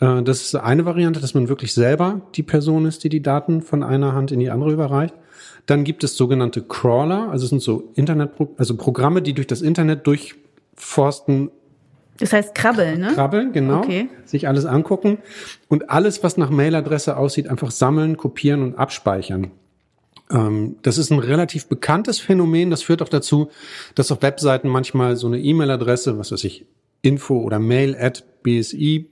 Äh, 0.00 0.22
das 0.22 0.42
ist 0.42 0.54
eine 0.54 0.84
Variante, 0.84 1.20
dass 1.20 1.34
man 1.34 1.48
wirklich 1.48 1.74
selber 1.74 2.20
die 2.34 2.42
Person 2.42 2.86
ist, 2.86 3.04
die 3.04 3.08
die 3.08 3.22
Daten 3.22 3.62
von 3.62 3.82
einer 3.82 4.14
Hand 4.14 4.32
in 4.32 4.40
die 4.40 4.50
andere 4.50 4.72
überreicht. 4.72 5.14
Dann 5.66 5.84
gibt 5.84 6.02
es 6.04 6.16
sogenannte 6.16 6.62
Crawler, 6.62 7.30
also 7.30 7.44
es 7.44 7.50
sind 7.50 7.62
so 7.62 7.90
Internet, 7.94 8.30
also 8.56 8.76
Programme, 8.76 9.20
die 9.22 9.34
durch 9.34 9.46
das 9.46 9.60
Internet 9.60 10.06
durchforsten. 10.06 11.50
Das 12.18 12.32
heißt 12.32 12.54
krabbeln, 12.54 13.00
ne? 13.00 13.12
Krabbeln, 13.14 13.52
genau. 13.52 13.78
Okay. 13.78 14.08
Sich 14.24 14.48
alles 14.48 14.64
angucken 14.64 15.18
und 15.68 15.90
alles, 15.90 16.22
was 16.24 16.36
nach 16.36 16.50
Mailadresse 16.50 17.16
aussieht, 17.16 17.48
einfach 17.48 17.70
sammeln, 17.70 18.16
kopieren 18.16 18.62
und 18.62 18.74
abspeichern. 18.76 19.50
Ähm, 20.30 20.76
das 20.82 20.98
ist 20.98 21.10
ein 21.10 21.18
relativ 21.18 21.66
bekanntes 21.66 22.18
Phänomen. 22.18 22.70
Das 22.70 22.82
führt 22.82 23.02
auch 23.02 23.08
dazu, 23.08 23.50
dass 23.94 24.10
auf 24.10 24.22
Webseiten 24.22 24.68
manchmal 24.68 25.16
so 25.16 25.26
eine 25.26 25.38
E-Mail-Adresse, 25.38 26.18
was 26.18 26.32
weiß 26.32 26.44
ich, 26.44 26.66
info 27.02 27.38
oder 27.38 27.58
mail 27.58 27.96
at 27.98 28.24
bsi, 28.42 29.10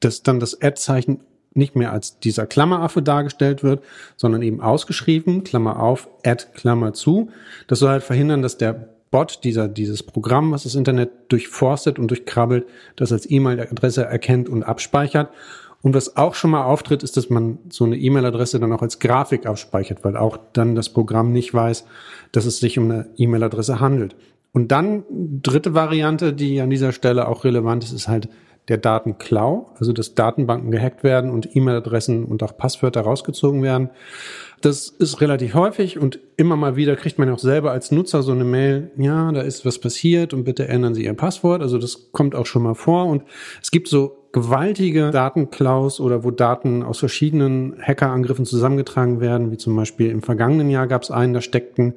dass 0.00 0.22
dann 0.22 0.40
das 0.40 0.60
Ad-Zeichen 0.60 1.20
nicht 1.54 1.76
mehr 1.76 1.92
als 1.92 2.18
dieser 2.18 2.46
Klammeraffe 2.46 3.00
dargestellt 3.00 3.62
wird, 3.62 3.82
sondern 4.16 4.42
eben 4.42 4.60
ausgeschrieben, 4.60 5.44
Klammer 5.44 5.80
auf, 5.80 6.08
Add, 6.24 6.46
Klammer 6.54 6.92
zu. 6.92 7.30
Das 7.68 7.78
soll 7.78 7.90
halt 7.90 8.02
verhindern, 8.02 8.42
dass 8.42 8.58
der 8.58 8.88
Bot, 9.10 9.44
dieser, 9.44 9.68
dieses 9.68 10.02
Programm, 10.02 10.50
was 10.50 10.64
das 10.64 10.74
Internet 10.74 11.10
durchforstet 11.28 12.00
und 12.00 12.08
durchkrabbelt, 12.08 12.66
das 12.96 13.12
als 13.12 13.30
E-Mail-Adresse 13.30 14.04
erkennt 14.04 14.48
und 14.48 14.64
abspeichert. 14.64 15.30
Und 15.82 15.94
was 15.94 16.16
auch 16.16 16.34
schon 16.34 16.50
mal 16.50 16.64
auftritt, 16.64 17.04
ist, 17.04 17.16
dass 17.16 17.30
man 17.30 17.58
so 17.68 17.84
eine 17.84 17.96
E-Mail-Adresse 17.96 18.58
dann 18.58 18.72
auch 18.72 18.82
als 18.82 18.98
Grafik 18.98 19.46
abspeichert, 19.46 20.02
weil 20.02 20.16
auch 20.16 20.38
dann 20.54 20.74
das 20.74 20.88
Programm 20.88 21.30
nicht 21.30 21.54
weiß, 21.54 21.84
dass 22.32 22.46
es 22.46 22.58
sich 22.58 22.76
um 22.78 22.90
eine 22.90 23.06
E-Mail-Adresse 23.16 23.78
handelt. 23.78 24.16
Und 24.52 24.72
dann 24.72 25.04
dritte 25.42 25.74
Variante, 25.74 26.32
die 26.32 26.60
an 26.60 26.70
dieser 26.70 26.92
Stelle 26.92 27.28
auch 27.28 27.44
relevant 27.44 27.84
ist, 27.84 27.92
ist 27.92 28.08
halt 28.08 28.28
der 28.68 28.78
Datenklau, 28.78 29.70
also 29.78 29.92
dass 29.92 30.14
Datenbanken 30.14 30.70
gehackt 30.70 31.04
werden 31.04 31.30
und 31.30 31.54
E-Mail-Adressen 31.54 32.24
und 32.24 32.42
auch 32.42 32.56
Passwörter 32.56 33.02
rausgezogen 33.02 33.62
werden. 33.62 33.90
Das 34.62 34.88
ist 34.88 35.20
relativ 35.20 35.54
häufig 35.54 35.98
und 35.98 36.18
immer 36.38 36.56
mal 36.56 36.74
wieder 36.74 36.96
kriegt 36.96 37.18
man 37.18 37.28
auch 37.28 37.38
selber 37.38 37.72
als 37.72 37.90
Nutzer 37.90 38.22
so 38.22 38.32
eine 38.32 38.44
Mail, 38.44 38.90
ja, 38.96 39.30
da 39.32 39.42
ist 39.42 39.66
was 39.66 39.78
passiert 39.78 40.32
und 40.32 40.44
bitte 40.44 40.68
ändern 40.68 40.94
Sie 40.94 41.04
Ihr 41.04 41.12
Passwort. 41.12 41.60
Also 41.60 41.76
das 41.76 42.10
kommt 42.12 42.34
auch 42.34 42.46
schon 42.46 42.62
mal 42.62 42.74
vor 42.74 43.06
und 43.06 43.24
es 43.62 43.70
gibt 43.70 43.88
so 43.88 44.24
gewaltige 44.32 45.10
Datenklaus 45.10 46.00
oder 46.00 46.24
wo 46.24 46.30
Daten 46.30 46.82
aus 46.82 46.98
verschiedenen 46.98 47.76
Hackerangriffen 47.80 48.46
zusammengetragen 48.46 49.20
werden, 49.20 49.52
wie 49.52 49.58
zum 49.58 49.76
Beispiel 49.76 50.10
im 50.10 50.22
vergangenen 50.22 50.70
Jahr 50.70 50.86
gab 50.86 51.02
es 51.02 51.10
einen, 51.10 51.34
da 51.34 51.42
steckten 51.42 51.94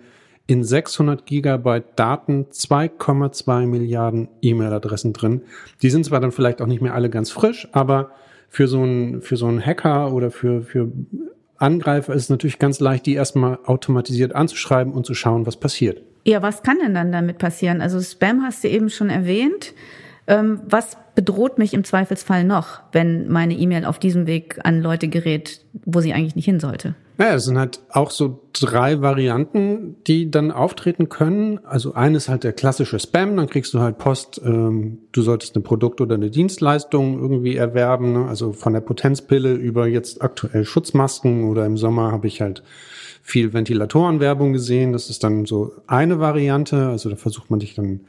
in 0.48 0.64
600 0.64 1.26
Gigabyte 1.26 1.86
Daten 1.98 2.46
2,2 2.52 3.68
Milliarden 3.68 4.30
E-Mail-Adressen 4.42 5.14
drin. 5.14 5.42
Die 5.82 5.90
sind 5.90 6.06
zwar 6.06 6.22
dann 6.22 6.32
vielleicht 6.32 6.62
auch 6.62 6.68
nicht 6.68 6.82
mehr 6.82 6.96
alle 6.96 7.10
ganz 7.10 7.30
frisch, 7.30 7.68
aber 7.74 8.12
für 8.50 8.68
so 8.68 8.82
einen, 8.82 9.22
für 9.22 9.36
so 9.36 9.48
einen 9.48 9.64
Hacker 9.64 10.14
oder 10.14 10.32
für, 10.32 10.62
für 10.62 10.90
Angreifer 11.58 12.14
ist 12.14 12.24
es 12.24 12.30
natürlich 12.30 12.60
ganz 12.60 12.80
leicht, 12.80 13.06
die 13.06 13.16
erstmal 13.16 13.60
automatisiert 13.66 14.34
anzuschreiben 14.34 14.94
und 14.94 15.06
zu 15.06 15.14
schauen, 15.14 15.46
was 15.46 15.58
passiert. 15.58 16.02
Ja, 16.24 16.42
was 16.42 16.64
kann 16.64 16.78
denn 16.80 16.94
dann 16.94 17.12
damit 17.12 17.38
passieren? 17.38 17.82
Also 17.82 18.02
Spam 18.02 18.44
hast 18.44 18.64
du 18.64 18.70
eben 18.70 18.90
schon 18.90 19.10
erwähnt. 19.10 19.74
Ähm, 20.28 20.60
was 20.68 20.98
bedroht 21.16 21.58
mich 21.58 21.74
im 21.74 21.84
Zweifelsfall 21.84 22.44
noch, 22.44 22.82
wenn 22.92 23.30
meine 23.30 23.54
E-Mail 23.54 23.86
auf 23.86 23.98
diesem 23.98 24.28
Weg 24.28 24.60
an 24.64 24.82
Leute 24.82 25.08
gerät, 25.08 25.62
wo 25.86 26.02
sie 26.02 26.14
eigentlich 26.14 26.36
nicht 26.36 26.46
hin 26.46 26.60
sollte? 26.60 26.96
Naja, 27.18 27.34
es 27.34 27.46
sind 27.46 27.58
halt 27.58 27.80
auch 27.90 28.12
so 28.12 28.48
drei 28.54 29.02
Varianten, 29.02 29.96
die 30.06 30.30
dann 30.30 30.52
auftreten 30.52 31.10
können. 31.10 31.60
Also 31.66 31.94
eines 31.94 32.30
halt 32.30 32.44
der 32.44 32.54
klassische 32.54 33.00
Spam, 33.00 33.36
dann 33.36 33.48
kriegst 33.48 33.74
du 33.74 33.80
halt 33.80 33.98
Post, 33.98 34.40
ähm, 34.44 35.00
du 35.12 35.24
solltest 35.24 35.56
ein 35.56 35.64
Produkt 35.64 36.00
oder 36.00 36.16
eine 36.16 36.30
Dienstleistung 36.30 37.20
irgendwie 37.20 37.56
erwerben, 37.56 38.14
ne? 38.14 38.28
also 38.28 38.54
von 38.54 38.74
der 38.74 38.82
Potenzpille 38.82 39.54
über 39.54 39.88
jetzt 39.88 40.22
aktuell 40.22 40.64
Schutzmasken 40.64 41.50
oder 41.50 41.66
im 41.66 41.78
Sommer 41.78 42.12
habe 42.12 42.28
ich 42.28 42.42
halt 42.42 42.62
viel 43.28 43.52
Ventilatorenwerbung 43.52 44.54
gesehen. 44.54 44.94
Das 44.94 45.10
ist 45.10 45.22
dann 45.22 45.46
so 45.46 45.74
eine 45.86 46.22
Variante. 46.22 46.88
Also 46.88 47.10
da 47.10 47.18
versucht 47.18 47.52
man 47.52 47.60
dich 47.60 47.76
dann 47.76 48.00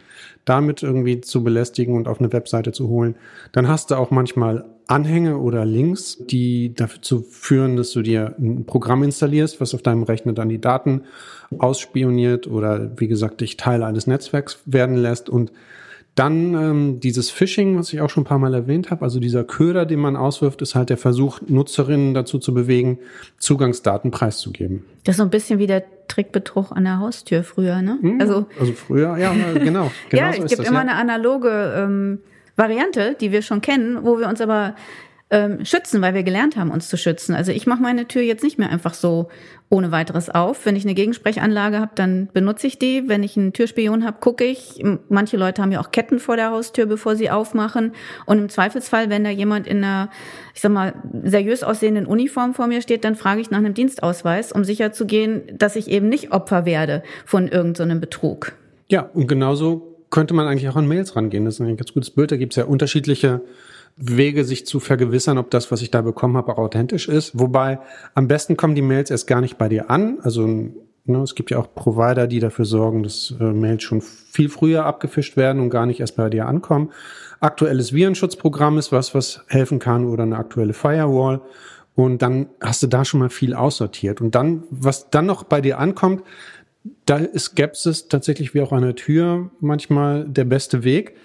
damit 0.44 0.84
irgendwie 0.84 1.20
zu 1.20 1.42
belästigen 1.42 1.96
und 1.96 2.06
auf 2.06 2.20
eine 2.20 2.32
Webseite 2.32 2.70
zu 2.70 2.88
holen. 2.88 3.16
Dann 3.50 3.66
hast 3.66 3.90
du 3.90 3.96
auch 3.96 4.12
manchmal 4.12 4.64
Anhänge 4.86 5.38
oder 5.38 5.64
Links, 5.64 6.18
die 6.30 6.72
dazu 6.72 7.22
führen, 7.22 7.76
dass 7.76 7.90
du 7.90 8.02
dir 8.02 8.36
ein 8.38 8.64
Programm 8.64 9.02
installierst, 9.02 9.60
was 9.60 9.74
auf 9.74 9.82
deinem 9.82 10.04
Rechner 10.04 10.34
dann 10.34 10.48
die 10.48 10.60
Daten 10.60 11.02
ausspioniert 11.58 12.46
oder 12.46 12.92
wie 12.96 13.08
gesagt 13.08 13.40
dich 13.40 13.56
Teil 13.56 13.82
eines 13.82 14.06
Netzwerks 14.06 14.60
werden 14.66 14.96
lässt 14.96 15.28
und 15.28 15.50
Dann 16.18 16.54
ähm, 16.54 17.00
dieses 17.00 17.30
Phishing, 17.30 17.78
was 17.78 17.92
ich 17.92 18.00
auch 18.00 18.10
schon 18.10 18.22
ein 18.22 18.26
paar 18.26 18.40
Mal 18.40 18.52
erwähnt 18.52 18.90
habe, 18.90 19.04
also 19.04 19.20
dieser 19.20 19.44
Köder, 19.44 19.86
den 19.86 20.00
man 20.00 20.16
auswirft, 20.16 20.60
ist 20.62 20.74
halt 20.74 20.90
der 20.90 20.96
Versuch, 20.96 21.38
Nutzerinnen 21.46 22.12
dazu 22.12 22.40
zu 22.40 22.52
bewegen, 22.52 22.98
Zugangsdaten 23.38 24.10
preiszugeben. 24.10 24.84
Das 25.04 25.12
ist 25.12 25.18
so 25.18 25.22
ein 25.22 25.30
bisschen 25.30 25.60
wie 25.60 25.68
der 25.68 25.84
Trickbetrug 26.08 26.72
an 26.72 26.82
der 26.82 26.98
Haustür 26.98 27.44
früher, 27.44 27.82
ne? 27.82 27.98
Hm, 28.00 28.20
also, 28.20 28.46
also 28.58 28.72
früher, 28.72 29.16
ja, 29.16 29.32
genau. 29.54 29.92
genau 30.08 30.22
ja, 30.24 30.32
so 30.32 30.42
es 30.42 30.48
gibt 30.48 30.62
das, 30.62 30.68
immer 30.68 30.84
ja. 30.84 30.90
eine 30.90 30.96
analoge 30.96 31.74
ähm, 31.76 32.18
Variante, 32.56 33.14
die 33.20 33.30
wir 33.30 33.42
schon 33.42 33.60
kennen, 33.60 33.98
wo 34.02 34.18
wir 34.18 34.28
uns 34.28 34.40
aber 34.40 34.74
ähm, 35.30 35.64
schützen, 35.64 36.00
weil 36.00 36.14
wir 36.14 36.22
gelernt 36.22 36.56
haben, 36.56 36.70
uns 36.70 36.88
zu 36.88 36.96
schützen. 36.96 37.34
Also 37.34 37.52
ich 37.52 37.66
mache 37.66 37.82
meine 37.82 38.08
Tür 38.08 38.22
jetzt 38.22 38.42
nicht 38.42 38.58
mehr 38.58 38.70
einfach 38.70 38.94
so 38.94 39.28
ohne 39.68 39.92
weiteres 39.92 40.30
auf. 40.30 40.64
Wenn 40.64 40.74
ich 40.74 40.84
eine 40.84 40.94
Gegensprechanlage 40.94 41.78
habe, 41.78 41.92
dann 41.94 42.28
benutze 42.32 42.66
ich 42.66 42.78
die. 42.78 43.08
Wenn 43.08 43.22
ich 43.22 43.36
einen 43.36 43.52
Türspion 43.52 44.06
habe, 44.06 44.18
gucke 44.20 44.44
ich. 44.44 44.82
Manche 45.10 45.36
Leute 45.36 45.60
haben 45.60 45.70
ja 45.70 45.80
auch 45.80 45.90
Ketten 45.90 46.18
vor 46.18 46.36
der 46.36 46.50
Haustür, 46.50 46.86
bevor 46.86 47.14
sie 47.14 47.30
aufmachen. 47.30 47.92
Und 48.24 48.38
im 48.38 48.48
Zweifelsfall, 48.48 49.10
wenn 49.10 49.24
da 49.24 49.30
jemand 49.30 49.66
in 49.66 49.78
einer, 49.78 50.08
ich 50.54 50.62
sag 50.62 50.72
mal, 50.72 50.94
seriös 51.24 51.62
aussehenden 51.62 52.06
Uniform 52.06 52.54
vor 52.54 52.66
mir 52.66 52.80
steht, 52.80 53.04
dann 53.04 53.14
frage 53.14 53.42
ich 53.42 53.50
nach 53.50 53.58
einem 53.58 53.74
Dienstausweis, 53.74 54.52
um 54.52 54.64
sicherzugehen, 54.64 55.42
dass 55.52 55.76
ich 55.76 55.88
eben 55.88 56.08
nicht 56.08 56.32
Opfer 56.32 56.64
werde 56.64 57.02
von 57.26 57.48
irgendeinem 57.48 57.98
so 57.98 58.00
Betrug. 58.00 58.52
Ja, 58.88 59.02
und 59.12 59.26
genauso 59.26 59.96
könnte 60.08 60.32
man 60.32 60.46
eigentlich 60.46 60.70
auch 60.70 60.76
an 60.76 60.88
Mails 60.88 61.16
rangehen. 61.16 61.44
Das 61.44 61.54
ist 61.54 61.60
ein 61.60 61.76
ganz 61.76 61.92
gutes 61.92 62.08
Bild. 62.08 62.32
Da 62.32 62.38
gibt 62.38 62.54
es 62.54 62.56
ja 62.56 62.64
unterschiedliche 62.64 63.42
Wege, 63.98 64.44
sich 64.44 64.66
zu 64.66 64.80
vergewissern, 64.80 65.38
ob 65.38 65.50
das, 65.50 65.70
was 65.70 65.82
ich 65.82 65.90
da 65.90 66.02
bekommen 66.02 66.36
habe, 66.36 66.52
auch 66.52 66.58
authentisch 66.58 67.08
ist. 67.08 67.38
Wobei 67.38 67.80
am 68.14 68.28
besten 68.28 68.56
kommen 68.56 68.74
die 68.74 68.82
Mails 68.82 69.10
erst 69.10 69.26
gar 69.26 69.40
nicht 69.40 69.58
bei 69.58 69.68
dir 69.68 69.90
an. 69.90 70.18
Also 70.22 70.46
ne, 70.46 71.22
es 71.22 71.34
gibt 71.34 71.50
ja 71.50 71.58
auch 71.58 71.74
Provider, 71.74 72.26
die 72.26 72.38
dafür 72.38 72.64
sorgen, 72.64 73.02
dass 73.02 73.34
äh, 73.40 73.44
Mails 73.44 73.82
schon 73.82 74.00
viel 74.00 74.48
früher 74.48 74.84
abgefischt 74.86 75.36
werden 75.36 75.60
und 75.60 75.70
gar 75.70 75.86
nicht 75.86 76.00
erst 76.00 76.16
bei 76.16 76.30
dir 76.30 76.46
ankommen. 76.46 76.90
Aktuelles 77.40 77.92
Virenschutzprogramm 77.92 78.78
ist 78.78 78.92
was, 78.92 79.14
was 79.14 79.42
helfen 79.48 79.78
kann 79.80 80.06
oder 80.06 80.22
eine 80.22 80.36
aktuelle 80.36 80.74
Firewall. 80.74 81.40
Und 81.96 82.22
dann 82.22 82.46
hast 82.60 82.84
du 82.84 82.86
da 82.86 83.04
schon 83.04 83.18
mal 83.18 83.30
viel 83.30 83.54
aussortiert. 83.54 84.20
Und 84.20 84.36
dann, 84.36 84.62
was 84.70 85.10
dann 85.10 85.26
noch 85.26 85.42
bei 85.42 85.60
dir 85.60 85.80
ankommt, 85.80 86.22
da 87.06 87.16
ist 87.16 87.46
Skepsis 87.46 88.06
tatsächlich 88.06 88.54
wie 88.54 88.60
auch 88.60 88.70
an 88.70 88.82
der 88.82 88.94
Tür 88.94 89.50
manchmal 89.60 90.24
der 90.24 90.44
beste 90.44 90.84
Weg 90.84 91.16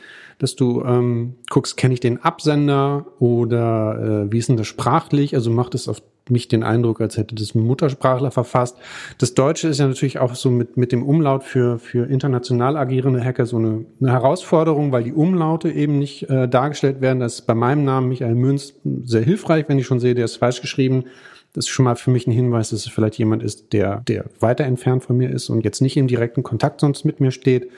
dass 0.43 0.57
du 0.57 0.83
ähm, 0.83 1.35
guckst, 1.49 1.77
kenne 1.77 1.93
ich 1.93 2.01
den 2.01 2.21
Absender 2.21 3.05
oder 3.19 4.25
äh, 4.25 4.31
wie 4.31 4.39
ist 4.39 4.49
denn 4.49 4.57
das 4.57 4.67
sprachlich? 4.67 5.35
Also 5.35 5.49
macht 5.49 5.73
es 5.73 5.87
auf 5.87 6.01
mich 6.29 6.49
den 6.49 6.63
Eindruck, 6.63 6.99
als 6.99 7.15
hätte 7.15 7.33
das 7.33 7.55
ein 7.55 7.61
Muttersprachler 7.61 8.29
verfasst. 8.29 8.75
Das 9.19 9.35
Deutsche 9.35 9.69
ist 9.69 9.79
ja 9.79 9.87
natürlich 9.87 10.19
auch 10.19 10.35
so 10.35 10.51
mit, 10.51 10.75
mit 10.75 10.91
dem 10.91 11.01
Umlaut 11.01 11.45
für, 11.45 11.79
für 11.79 12.09
international 12.09 12.75
agierende 12.75 13.23
Hacker 13.23 13.45
so 13.45 13.55
eine, 13.55 13.85
eine 14.01 14.11
Herausforderung, 14.11 14.91
weil 14.91 15.05
die 15.05 15.13
Umlaute 15.13 15.71
eben 15.71 15.97
nicht 15.97 16.29
äh, 16.29 16.49
dargestellt 16.49 16.99
werden. 16.99 17.21
Das 17.21 17.35
ist 17.35 17.47
bei 17.47 17.55
meinem 17.55 17.85
Namen 17.85 18.09
Michael 18.09 18.35
Münz 18.35 18.73
sehr 18.83 19.21
hilfreich, 19.21 19.69
wenn 19.69 19.79
ich 19.79 19.85
schon 19.85 20.01
sehe, 20.01 20.13
der 20.13 20.25
ist 20.25 20.35
falsch 20.35 20.59
geschrieben. 20.59 21.05
Das 21.53 21.65
ist 21.65 21.69
schon 21.69 21.85
mal 21.85 21.95
für 21.95 22.11
mich 22.11 22.27
ein 22.27 22.31
Hinweis, 22.31 22.71
dass 22.71 22.85
es 22.85 22.91
vielleicht 22.91 23.17
jemand 23.17 23.43
ist, 23.43 23.71
der, 23.71 24.01
der 24.09 24.25
weiter 24.41 24.65
entfernt 24.65 25.05
von 25.05 25.15
mir 25.15 25.29
ist 25.29 25.49
und 25.49 25.63
jetzt 25.63 25.79
nicht 25.79 25.95
im 25.95 26.07
direkten 26.07 26.43
Kontakt 26.43 26.81
sonst 26.81 27.05
mit 27.05 27.21
mir 27.21 27.31
steht. 27.31 27.69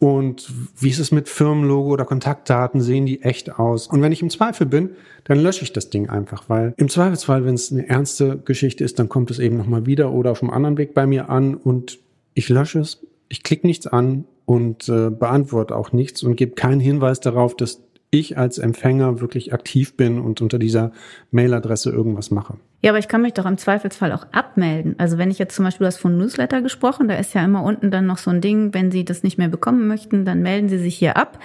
Und 0.00 0.48
wie 0.78 0.90
ist 0.90 1.00
es 1.00 1.10
mit 1.10 1.28
Firmenlogo 1.28 1.90
oder 1.90 2.04
Kontaktdaten? 2.04 2.80
Sehen 2.80 3.04
die 3.04 3.22
echt 3.22 3.58
aus? 3.58 3.88
Und 3.88 4.00
wenn 4.00 4.12
ich 4.12 4.22
im 4.22 4.30
Zweifel 4.30 4.66
bin, 4.66 4.90
dann 5.24 5.40
lösche 5.40 5.64
ich 5.64 5.72
das 5.72 5.90
Ding 5.90 6.08
einfach, 6.08 6.48
weil 6.48 6.72
im 6.76 6.88
Zweifelsfall, 6.88 7.44
wenn 7.44 7.54
es 7.54 7.72
eine 7.72 7.88
ernste 7.88 8.38
Geschichte 8.38 8.84
ist, 8.84 8.98
dann 8.98 9.08
kommt 9.08 9.30
es 9.30 9.40
eben 9.40 9.56
nochmal 9.56 9.86
wieder 9.86 10.12
oder 10.12 10.30
auf 10.30 10.42
einem 10.42 10.52
anderen 10.52 10.78
Weg 10.78 10.94
bei 10.94 11.06
mir 11.06 11.28
an 11.30 11.56
und 11.56 11.98
ich 12.34 12.48
lösche 12.48 12.78
es, 12.78 13.04
ich 13.28 13.42
klicke 13.42 13.66
nichts 13.66 13.88
an 13.88 14.24
und 14.44 14.88
äh, 14.88 15.10
beantworte 15.10 15.74
auch 15.74 15.92
nichts 15.92 16.22
und 16.22 16.36
gebe 16.36 16.52
keinen 16.52 16.80
Hinweis 16.80 17.18
darauf, 17.18 17.56
dass 17.56 17.82
ich 18.10 18.38
als 18.38 18.58
Empfänger 18.58 19.20
wirklich 19.20 19.52
aktiv 19.52 19.96
bin 19.96 20.20
und 20.20 20.40
unter 20.40 20.58
dieser 20.58 20.92
Mailadresse 21.32 21.90
irgendwas 21.90 22.30
mache. 22.30 22.54
Ja, 22.80 22.90
aber 22.90 22.98
ich 22.98 23.08
kann 23.08 23.22
mich 23.22 23.34
doch 23.34 23.46
im 23.46 23.58
Zweifelsfall 23.58 24.12
auch 24.12 24.26
abmelden. 24.32 24.94
Also 24.98 25.18
wenn 25.18 25.30
ich 25.30 25.38
jetzt 25.38 25.56
zum 25.56 25.64
Beispiel, 25.64 25.84
du 25.84 25.88
hast 25.88 25.98
von 25.98 26.16
Newsletter 26.16 26.62
gesprochen, 26.62 27.08
da 27.08 27.16
ist 27.16 27.34
ja 27.34 27.44
immer 27.44 27.64
unten 27.64 27.90
dann 27.90 28.06
noch 28.06 28.18
so 28.18 28.30
ein 28.30 28.40
Ding, 28.40 28.72
wenn 28.72 28.92
Sie 28.92 29.04
das 29.04 29.24
nicht 29.24 29.36
mehr 29.36 29.48
bekommen 29.48 29.88
möchten, 29.88 30.24
dann 30.24 30.42
melden 30.42 30.68
Sie 30.68 30.78
sich 30.78 30.96
hier 30.96 31.16
ab. 31.16 31.40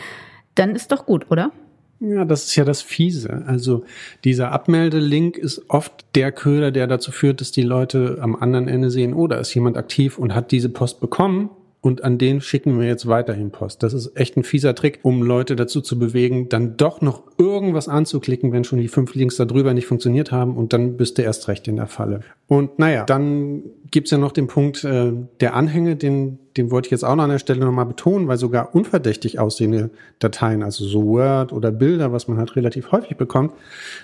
Dann 0.54 0.76
ist 0.76 0.92
doch 0.92 1.08
gut, 1.08 1.32
oder? 1.32 1.52
Ja, 2.00 2.26
das 2.26 2.46
ist 2.46 2.56
ja 2.56 2.66
das 2.66 2.82
Fiese. 2.82 3.44
Also 3.48 3.86
dieser 4.24 4.52
Abmeldelink 4.52 5.38
ist 5.38 5.70
oft 5.70 6.06
der 6.16 6.32
Köder, 6.32 6.70
der 6.70 6.86
dazu 6.86 7.12
führt, 7.12 7.42
dass 7.42 7.52
die 7.52 7.62
Leute 7.64 8.20
am 8.22 8.36
anderen 8.36 8.68
Ende 8.68 8.92
sehen, 8.92 9.14
oh, 9.14 9.26
da 9.28 9.38
ist 9.38 9.54
jemand 9.56 9.78
aktiv 9.78 10.20
und 10.20 10.36
hat 10.36 10.52
diese 10.52 10.70
Post 10.70 11.00
bekommen 11.00 11.50
und 11.84 12.06
an 12.06 12.18
den 12.18 12.40
schicken 12.40 12.80
wir 12.80 12.88
jetzt 12.88 13.10
weiterhin 13.10 13.52
Post. 13.52 13.84
Das 13.84 13.94
ist 13.94 14.16
echt 14.16 14.38
ein 14.38 14.46
fieser 14.46 14.74
Trick, 14.74 15.00
um 15.02 15.22
Leute 15.22 15.58
dazu 15.58 15.82
zu 15.82 16.00
bewegen, 16.00 16.48
dann 16.48 16.78
doch 16.78 17.02
noch 17.02 17.24
irgendwas 17.38 17.90
anzuklicken, 17.90 18.54
wenn 18.54 18.64
schon 18.64 18.80
die 18.80 18.88
fünf 18.88 19.14
Links 19.16 19.36
da 19.36 19.44
drüber 19.44 19.74
nicht 19.74 19.86
funktioniert 19.86 20.32
haben 20.32 20.56
und 20.56 20.72
dann 20.72 20.96
bist 20.96 21.18
du 21.18 21.24
erst 21.24 21.50
recht 21.50 21.68
in 21.68 21.76
der 21.76 21.88
Falle. 21.88 22.22
Und 22.48 22.80
naja, 22.80 23.04
dann 23.04 23.64
gibt's 23.92 24.12
ja 24.12 24.18
noch 24.18 24.32
den 24.32 24.48
Punkt 24.48 24.86
äh, 24.86 25.12
der 25.42 25.56
Anhänge, 25.56 25.98
den, 25.98 26.40
den 26.56 26.72
wollte 26.72 26.88
ich 26.88 26.92
jetzt 26.92 27.04
auch 27.04 27.18
noch 27.18 27.26
an 27.26 27.32
der 27.32 27.40
Stelle 27.40 27.60
nochmal 27.60 27.86
betonen, 27.86 28.30
weil 28.30 28.38
sogar 28.38 28.74
unverdächtig 28.74 29.40
aussehende 29.40 29.90
Dateien, 30.20 30.64
also 30.64 30.86
so 30.86 31.06
Word 31.06 31.52
oder 31.52 31.74
Bilder, 31.74 32.14
was 32.14 32.30
man 32.30 32.38
halt 32.38 32.56
relativ 32.56 32.94
häufig 32.94 33.18
bekommt, 33.18 33.52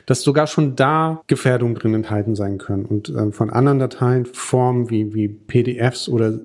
dass 0.05 0.21
sogar 0.21 0.47
schon 0.47 0.75
da 0.75 1.21
Gefährdungen 1.27 1.75
drin 1.75 1.93
enthalten 1.93 2.35
sein 2.35 2.57
können. 2.57 2.83
Und 2.83 3.07
äh, 3.07 3.31
von 3.31 3.49
anderen 3.49 3.79
Dateien, 3.79 4.25
Formen 4.25 4.89
wie, 4.89 5.13
wie 5.13 5.29
PDFs 5.29 6.09
oder 6.09 6.41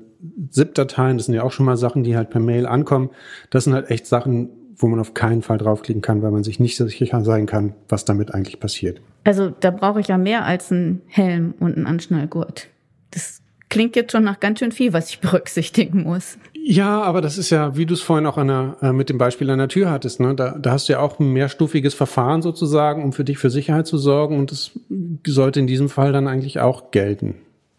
ZIP-Dateien, 0.51 1.17
das 1.17 1.27
sind 1.27 1.35
ja 1.35 1.43
auch 1.43 1.53
schon 1.53 1.67
mal 1.67 1.77
Sachen, 1.77 2.03
die 2.03 2.17
halt 2.17 2.31
per 2.31 2.41
Mail 2.41 2.67
ankommen. 2.67 3.11
Das 3.51 3.65
sind 3.65 3.75
halt 3.75 3.91
echt 3.91 4.07
Sachen, 4.07 4.51
wo 4.77 4.87
man 4.89 5.01
auf 5.01 5.15
keinen 5.15 5.43
Fall 5.43 5.59
draufklicken 5.59 6.03
kann, 6.03 6.23
weil 6.23 6.31
man 6.31 6.45
sich 6.45 6.61
nicht 6.61 6.77
sicher 6.77 7.25
sein 7.25 7.47
kann, 7.47 7.75
was 7.89 8.05
damit 8.05 8.35
eigentlich 8.35 8.61
passiert. 8.61 9.01
Also 9.25 9.51
da 9.51 9.71
brauche 9.71 10.01
ich 10.01 10.09
ja 10.09 10.19
mehr 10.19 10.45
als 10.45 10.73
einen 10.73 11.03
Helm 11.07 11.55
und 11.61 11.77
einen 11.77 11.87
Anschnallgurt. 11.87 12.69
Das 13.11 13.41
klingt 13.69 13.97
jetzt 13.97 14.13
schon 14.13 14.25
nach 14.25 14.41
ganz 14.41 14.59
schön 14.59 14.73
viel, 14.73 14.93
was 14.93 15.11
ich 15.11 15.21
berücksichtigen 15.21 16.03
muss. 16.03 16.39
Ja, 16.67 17.03
aber 17.03 17.21
das 17.21 17.37
ist 17.37 17.51
ja, 17.51 17.77
wie 17.77 17.85
du 17.85 17.93
es 17.93 18.01
vorhin 18.01 18.27
auch 18.27 18.39
einer, 18.39 18.77
äh, 18.81 18.93
mit 18.93 19.11
dem 19.11 19.19
Beispiel 19.19 19.51
einer 19.51 19.69
Tür 19.69 19.91
hattest, 19.91 20.19
ne? 20.19 20.35
Da, 20.35 20.57
da 20.59 20.73
hast 20.73 20.89
du 20.89 20.95
ja 20.95 21.01
auch 21.01 21.21
ein 21.21 21.31
mehrstufiges 21.31 21.93
Verfahren 21.93 22.41
sozusagen, 22.41 23.05
um 23.05 23.13
für 23.13 23.25
dich 23.25 23.37
für 23.37 23.51
Sicherheit 23.51 23.87
zu 23.87 23.99
sorgen 23.99 24.39
und 24.39 24.51
das 24.51 24.71
sollte 25.27 25.61
in 25.61 25.67
diesem 25.67 25.91
Fall 25.91 26.13
dann 26.13 26.27
eigentlich 26.27 26.61
auch 26.61 26.91
gelten 26.91 27.35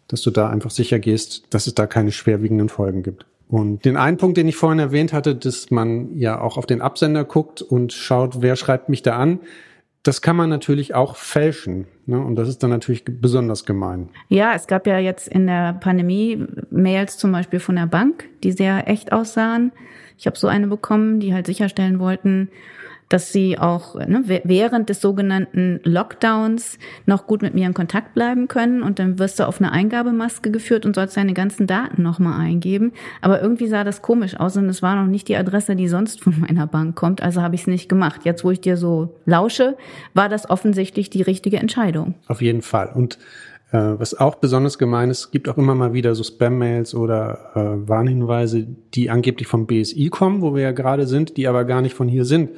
dass 0.08 0.22
du 0.22 0.30
da 0.30 0.48
einfach 0.48 0.70
sicher 0.70 0.98
gehst, 0.98 1.44
dass 1.50 1.66
es 1.66 1.74
da 1.74 1.86
keine 1.86 2.12
schwerwiegenden 2.12 2.68
Folgen 2.68 3.02
gibt. 3.02 3.26
Und 3.48 3.84
den 3.84 3.96
einen 3.96 4.16
Punkt, 4.16 4.36
den 4.36 4.48
ich 4.48 4.56
vorhin 4.56 4.78
erwähnt 4.78 5.12
hatte, 5.12 5.36
dass 5.36 5.70
man 5.70 6.16
ja 6.16 6.40
auch 6.40 6.56
auf 6.56 6.66
den 6.66 6.80
Absender 6.80 7.24
guckt 7.24 7.62
und 7.62 7.92
schaut, 7.92 8.42
wer 8.42 8.56
schreibt 8.56 8.88
mich 8.88 9.02
da 9.02 9.16
an, 9.16 9.40
das 10.02 10.22
kann 10.22 10.36
man 10.36 10.48
natürlich 10.48 10.94
auch 10.94 11.16
fälschen. 11.16 11.86
Ne? 12.06 12.18
Und 12.20 12.36
das 12.36 12.48
ist 12.48 12.62
dann 12.62 12.70
natürlich 12.70 13.04
besonders 13.04 13.64
gemein. 13.64 14.08
Ja, 14.28 14.54
es 14.54 14.66
gab 14.66 14.86
ja 14.86 14.98
jetzt 14.98 15.28
in 15.28 15.46
der 15.46 15.74
Pandemie 15.74 16.44
Mails 16.70 17.18
zum 17.18 17.32
Beispiel 17.32 17.60
von 17.60 17.76
der 17.76 17.86
Bank, 17.86 18.28
die 18.42 18.52
sehr 18.52 18.88
echt 18.88 19.12
aussahen. 19.12 19.72
Ich 20.18 20.26
habe 20.26 20.38
so 20.38 20.46
eine 20.46 20.68
bekommen, 20.68 21.20
die 21.20 21.34
halt 21.34 21.46
sicherstellen 21.46 21.98
wollten, 21.98 22.48
dass 23.08 23.32
sie 23.32 23.58
auch 23.58 23.94
ne, 23.94 24.24
während 24.44 24.88
des 24.88 25.00
sogenannten 25.00 25.80
Lockdowns 25.84 26.78
noch 27.06 27.26
gut 27.26 27.42
mit 27.42 27.54
mir 27.54 27.66
in 27.66 27.74
Kontakt 27.74 28.14
bleiben 28.14 28.48
können. 28.48 28.82
Und 28.82 28.98
dann 28.98 29.18
wirst 29.18 29.38
du 29.38 29.46
auf 29.46 29.60
eine 29.60 29.72
Eingabemaske 29.72 30.50
geführt 30.50 30.84
und 30.86 30.94
sollst 30.94 31.16
deine 31.16 31.34
ganzen 31.34 31.66
Daten 31.66 32.02
nochmal 32.02 32.40
eingeben. 32.40 32.92
Aber 33.20 33.40
irgendwie 33.40 33.68
sah 33.68 33.84
das 33.84 34.02
komisch 34.02 34.38
aus 34.38 34.56
und 34.56 34.68
es 34.68 34.82
war 34.82 34.96
noch 34.96 35.10
nicht 35.10 35.28
die 35.28 35.36
Adresse, 35.36 35.76
die 35.76 35.88
sonst 35.88 36.20
von 36.20 36.40
meiner 36.40 36.66
Bank 36.66 36.96
kommt. 36.96 37.22
Also 37.22 37.42
habe 37.42 37.54
ich 37.54 37.62
es 37.62 37.66
nicht 37.66 37.88
gemacht. 37.88 38.22
Jetzt, 38.24 38.44
wo 38.44 38.50
ich 38.50 38.60
dir 38.60 38.76
so 38.76 39.14
lausche, 39.24 39.76
war 40.14 40.28
das 40.28 40.50
offensichtlich 40.50 41.10
die 41.10 41.22
richtige 41.22 41.58
Entscheidung. 41.58 42.14
Auf 42.26 42.42
jeden 42.42 42.62
Fall. 42.62 42.90
Und 42.94 43.18
was 43.98 44.14
auch 44.14 44.36
besonders 44.36 44.78
gemein 44.78 45.10
ist, 45.10 45.32
gibt 45.32 45.48
auch 45.48 45.58
immer 45.58 45.74
mal 45.74 45.92
wieder 45.92 46.14
so 46.14 46.22
Spam-Mails 46.22 46.94
oder 46.94 47.50
äh, 47.54 47.88
Warnhinweise, 47.88 48.66
die 48.94 49.10
angeblich 49.10 49.48
vom 49.48 49.66
BSI 49.66 50.08
kommen, 50.08 50.40
wo 50.40 50.54
wir 50.54 50.62
ja 50.62 50.72
gerade 50.72 51.06
sind, 51.06 51.36
die 51.36 51.48
aber 51.48 51.64
gar 51.64 51.82
nicht 51.82 51.94
von 51.94 52.06
hier 52.08 52.24
sind. 52.24 52.50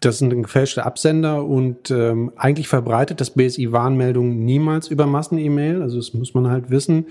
Das 0.00 0.18
sind 0.18 0.30
gefälschte 0.42 0.84
Absender 0.84 1.44
und 1.44 1.92
ähm, 1.92 2.32
eigentlich 2.34 2.66
verbreitet 2.66 3.20
das 3.20 3.30
BSI 3.30 3.70
Warnmeldungen 3.70 4.44
niemals 4.44 4.88
über 4.88 5.06
Massen-E-Mail, 5.06 5.80
also 5.80 5.96
das 5.96 6.12
muss 6.12 6.34
man 6.34 6.50
halt 6.50 6.70
wissen 6.70 7.06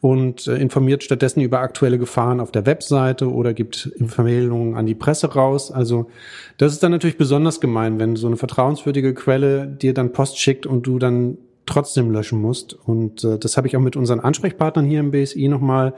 und 0.00 0.46
äh, 0.46 0.54
informiert 0.54 1.02
stattdessen 1.02 1.40
über 1.40 1.58
aktuelle 1.58 1.98
Gefahren 1.98 2.38
auf 2.38 2.52
der 2.52 2.64
Webseite 2.64 3.32
oder 3.32 3.52
gibt 3.52 3.90
Empfehlungen 3.98 4.76
an 4.76 4.86
die 4.86 4.94
Presse 4.94 5.26
raus. 5.34 5.72
Also 5.72 6.08
das 6.56 6.72
ist 6.72 6.84
dann 6.84 6.92
natürlich 6.92 7.18
besonders 7.18 7.60
gemein, 7.60 7.98
wenn 7.98 8.14
so 8.14 8.28
eine 8.28 8.36
vertrauenswürdige 8.36 9.12
Quelle 9.12 9.66
dir 9.66 9.92
dann 9.92 10.12
Post 10.12 10.38
schickt 10.38 10.66
und 10.66 10.86
du 10.86 11.00
dann 11.00 11.38
trotzdem 11.66 12.10
löschen 12.10 12.40
musst. 12.40 12.74
Und 12.74 13.24
äh, 13.24 13.38
das 13.38 13.56
habe 13.56 13.66
ich 13.66 13.76
auch 13.76 13.80
mit 13.80 13.96
unseren 13.96 14.20
Ansprechpartnern 14.20 14.86
hier 14.86 15.00
im 15.00 15.10
BSI 15.10 15.48
nochmal 15.48 15.94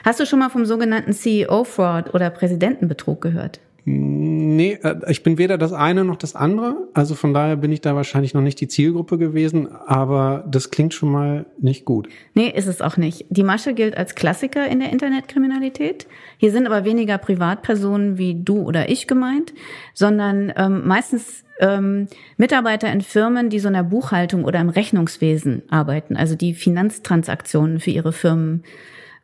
Hast 0.04 0.20
du 0.20 0.26
schon 0.26 0.38
mal 0.38 0.50
vom 0.50 0.66
sogenannten 0.66 1.12
CEO-Fraud 1.12 2.14
oder 2.14 2.28
Präsidentenbetrug 2.30 3.20
gehört? 3.20 3.60
Nee, 3.84 4.78
äh, 4.82 4.96
ich 5.08 5.22
bin 5.22 5.38
weder 5.38 5.56
das 5.56 5.72
eine 5.72 6.04
noch 6.04 6.16
das 6.16 6.34
andere. 6.34 6.88
Also 6.94 7.14
von 7.14 7.32
daher 7.32 7.56
bin 7.56 7.72
ich 7.72 7.80
da 7.80 7.94
wahrscheinlich 7.94 8.34
noch 8.34 8.42
nicht 8.42 8.60
die 8.60 8.68
Zielgruppe 8.68 9.18
gewesen, 9.18 9.68
aber 9.70 10.44
das 10.48 10.70
klingt 10.70 10.94
schon 10.94 11.10
mal 11.10 11.46
nicht 11.58 11.84
gut. 11.84 12.08
Nee, 12.34 12.48
ist 12.48 12.66
es 12.66 12.82
auch 12.82 12.96
nicht. 12.96 13.24
Die 13.30 13.44
Masche 13.44 13.74
gilt 13.74 13.96
als 13.96 14.14
Klassiker 14.14 14.66
in 14.66 14.80
der 14.80 14.92
Internetkriminalität. 14.92 16.06
Hier 16.36 16.50
sind 16.50 16.66
aber 16.66 16.84
weniger 16.84 17.18
Privatpersonen 17.18 18.18
wie 18.18 18.42
du 18.42 18.62
oder 18.62 18.88
ich 18.90 19.06
gemeint, 19.06 19.54
sondern 19.94 20.52
ähm, 20.56 20.86
meistens 20.86 21.44
ähm, 21.60 22.08
Mitarbeiter 22.36 22.92
in 22.92 23.00
Firmen, 23.00 23.50
die 23.50 23.58
so 23.58 23.68
in 23.68 23.74
der 23.74 23.82
Buchhaltung 23.84 24.44
oder 24.44 24.60
im 24.60 24.68
Rechnungswesen 24.68 25.62
arbeiten, 25.70 26.16
also 26.16 26.34
die 26.34 26.54
Finanztransaktionen 26.54 27.80
für 27.80 27.90
ihre 27.90 28.12
Firmen 28.12 28.64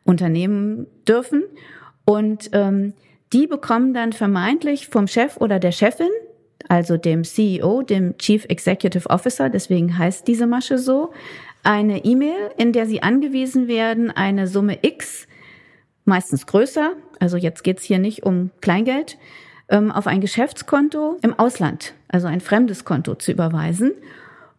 unternehmen 0.03 0.87
dürfen. 1.07 1.43
Und 2.05 2.49
ähm, 2.53 2.93
die 3.35 3.47
bekommen 3.47 3.93
dann 3.93 4.13
vermeintlich 4.13 4.87
vom 4.87 5.07
Chef 5.07 5.35
oder 5.35 5.59
der 5.59 5.73
Chefin, 5.73 6.07
also 6.69 6.95
dem 6.95 7.25
CEO, 7.25 7.81
dem 7.81 8.17
Chief 8.17 8.45
Executive 8.47 9.09
Officer, 9.09 9.49
deswegen 9.49 9.97
heißt 9.97 10.25
diese 10.25 10.47
Masche 10.47 10.77
so, 10.77 11.11
eine 11.61 12.05
E-Mail, 12.05 12.51
in 12.55 12.71
der 12.71 12.85
sie 12.85 13.03
angewiesen 13.03 13.67
werden, 13.67 14.09
eine 14.09 14.47
Summe 14.47 14.79
X, 14.83 15.27
meistens 16.05 16.47
größer, 16.47 16.93
also 17.19 17.35
jetzt 17.35 17.65
geht's 17.65 17.83
hier 17.83 17.99
nicht 17.99 18.23
um 18.23 18.51
Kleingeld, 18.61 19.17
ähm, 19.67 19.91
auf 19.91 20.07
ein 20.07 20.21
Geschäftskonto 20.21 21.17
im 21.21 21.37
Ausland, 21.37 21.93
also 22.07 22.27
ein 22.27 22.39
fremdes 22.39 22.85
Konto 22.85 23.15
zu 23.15 23.33
überweisen. 23.33 23.91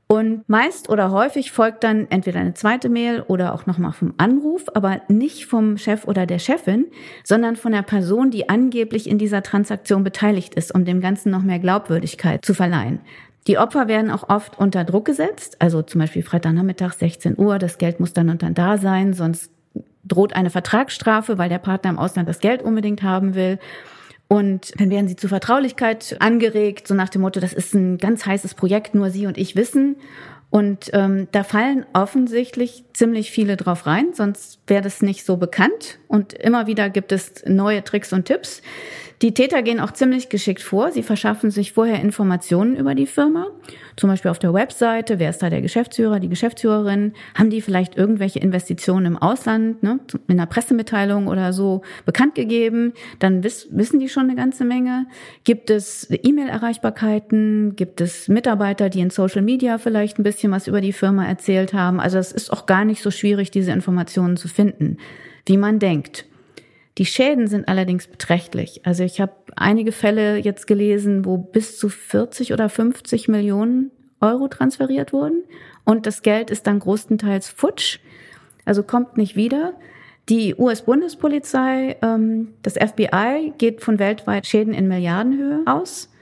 Und 0.08 0.48
meist 0.48 0.88
oder 0.88 1.10
häufig 1.10 1.50
folgt 1.50 1.82
dann 1.82 2.06
entweder 2.10 2.38
eine 2.38 2.54
zweite 2.54 2.88
Mail 2.88 3.22
oder 3.22 3.52
auch 3.52 3.66
nochmal 3.66 3.92
vom 3.92 4.14
Anruf, 4.18 4.66
aber 4.74 5.00
nicht 5.08 5.46
vom 5.46 5.78
Chef 5.78 6.06
oder 6.06 6.26
der 6.26 6.38
Chefin, 6.38 6.86
sondern 7.24 7.56
von 7.56 7.72
der 7.72 7.82
Person, 7.82 8.30
die 8.30 8.48
angeblich 8.48 9.10
in 9.10 9.18
dieser 9.18 9.42
Transaktion 9.42 10.04
beteiligt 10.04 10.54
ist, 10.54 10.72
um 10.72 10.84
dem 10.84 11.00
Ganzen 11.00 11.32
noch 11.32 11.42
mehr 11.42 11.58
Glaubwürdigkeit 11.58 12.44
zu 12.44 12.54
verleihen. 12.54 13.00
Die 13.48 13.58
Opfer 13.58 13.88
werden 13.88 14.12
auch 14.12 14.28
oft 14.28 14.58
unter 14.58 14.84
Druck 14.84 15.06
gesetzt, 15.06 15.56
also 15.60 15.82
zum 15.82 16.00
Beispiel 16.00 16.22
Freitagnachmittag 16.22 16.92
16 16.92 17.36
Uhr, 17.36 17.58
das 17.58 17.78
Geld 17.78 17.98
muss 17.98 18.12
dann 18.12 18.28
und 18.28 18.42
dann 18.42 18.54
da 18.54 18.78
sein, 18.78 19.12
sonst 19.12 19.50
droht 20.04 20.34
eine 20.34 20.50
Vertragsstrafe, 20.50 21.36
weil 21.38 21.48
der 21.48 21.58
Partner 21.58 21.90
im 21.90 21.98
Ausland 21.98 22.28
das 22.28 22.38
Geld 22.38 22.62
unbedingt 22.62 23.02
haben 23.02 23.34
will. 23.34 23.58
Und 24.28 24.78
dann 24.80 24.90
werden 24.90 25.08
sie 25.08 25.16
zur 25.16 25.28
Vertraulichkeit 25.28 26.16
angeregt, 26.20 26.88
so 26.88 26.94
nach 26.94 27.08
dem 27.08 27.22
Motto, 27.22 27.38
das 27.38 27.52
ist 27.52 27.74
ein 27.74 27.98
ganz 27.98 28.26
heißes 28.26 28.54
Projekt, 28.54 28.94
nur 28.94 29.10
Sie 29.10 29.26
und 29.26 29.38
ich 29.38 29.54
wissen. 29.54 29.96
Und 30.50 30.90
ähm, 30.94 31.28
da 31.32 31.44
fallen 31.44 31.84
offensichtlich 31.92 32.84
ziemlich 32.92 33.30
viele 33.30 33.56
drauf 33.56 33.86
rein, 33.86 34.14
sonst 34.14 34.60
wäre 34.66 34.82
das 34.82 35.02
nicht 35.02 35.24
so 35.24 35.36
bekannt. 35.36 35.98
Und 36.08 36.32
immer 36.32 36.66
wieder 36.66 36.88
gibt 36.88 37.12
es 37.12 37.44
neue 37.46 37.84
Tricks 37.84 38.12
und 38.12 38.24
Tipps. 38.24 38.62
Die 39.22 39.32
Täter 39.32 39.62
gehen 39.62 39.80
auch 39.80 39.92
ziemlich 39.92 40.28
geschickt 40.28 40.60
vor. 40.60 40.92
Sie 40.92 41.02
verschaffen 41.02 41.50
sich 41.50 41.72
vorher 41.72 42.02
Informationen 42.02 42.76
über 42.76 42.94
die 42.94 43.06
Firma, 43.06 43.46
zum 43.96 44.10
Beispiel 44.10 44.30
auf 44.30 44.38
der 44.38 44.52
Webseite. 44.52 45.18
Wer 45.18 45.30
ist 45.30 45.42
da 45.42 45.48
der 45.48 45.62
Geschäftsführer, 45.62 46.20
die 46.20 46.28
Geschäftsführerin? 46.28 47.14
Haben 47.34 47.48
die 47.48 47.62
vielleicht 47.62 47.96
irgendwelche 47.96 48.40
Investitionen 48.40 49.06
im 49.06 49.16
Ausland, 49.16 49.82
ne, 49.82 50.00
in 50.28 50.38
einer 50.38 50.44
Pressemitteilung 50.46 51.28
oder 51.28 51.54
so 51.54 51.80
bekannt 52.04 52.34
gegeben? 52.34 52.92
Dann 53.18 53.42
wiss, 53.42 53.68
wissen 53.70 54.00
die 54.00 54.10
schon 54.10 54.24
eine 54.24 54.34
ganze 54.34 54.66
Menge. 54.66 55.06
Gibt 55.44 55.70
es 55.70 56.08
E-Mail-Erreichbarkeiten? 56.10 57.74
Gibt 57.74 58.02
es 58.02 58.28
Mitarbeiter, 58.28 58.90
die 58.90 59.00
in 59.00 59.08
Social 59.08 59.42
Media 59.42 59.78
vielleicht 59.78 60.18
ein 60.18 60.24
bisschen 60.24 60.52
was 60.52 60.66
über 60.66 60.82
die 60.82 60.92
Firma 60.92 61.24
erzählt 61.24 61.72
haben? 61.72 62.00
Also 62.00 62.18
es 62.18 62.32
ist 62.32 62.52
auch 62.52 62.66
gar 62.66 62.84
nicht 62.84 63.02
so 63.02 63.10
schwierig, 63.10 63.50
diese 63.50 63.72
Informationen 63.72 64.36
zu 64.36 64.48
finden, 64.48 64.98
wie 65.46 65.56
man 65.56 65.78
denkt. 65.78 66.26
Die 66.98 67.06
Schäden 67.06 67.46
sind 67.46 67.68
allerdings 67.68 68.06
beträchtlich. 68.06 68.80
Also 68.84 69.04
ich 69.04 69.20
habe 69.20 69.34
einige 69.54 69.92
Fälle 69.92 70.38
jetzt 70.38 70.66
gelesen, 70.66 71.24
wo 71.24 71.36
bis 71.36 71.78
zu 71.78 71.88
40 71.88 72.52
oder 72.52 72.68
50 72.68 73.28
Millionen 73.28 73.90
Euro 74.20 74.48
transferiert 74.48 75.12
wurden 75.12 75.44
und 75.84 76.06
das 76.06 76.22
Geld 76.22 76.50
ist 76.50 76.66
dann 76.66 76.80
großenteils 76.80 77.48
futsch, 77.48 78.00
also 78.64 78.82
kommt 78.82 79.16
nicht 79.16 79.36
wieder. 79.36 79.74
Die 80.28 80.56
US-Bundespolizei, 80.56 81.96
ähm, 82.02 82.48
das 82.62 82.74
FBI 82.74 83.52
geht 83.56 83.80
von 83.80 84.00
weltweit 84.00 84.46
Schäden 84.46 84.74
in 84.74 84.88
Milliardenhöhe 84.88 85.62
aus. 85.66 86.12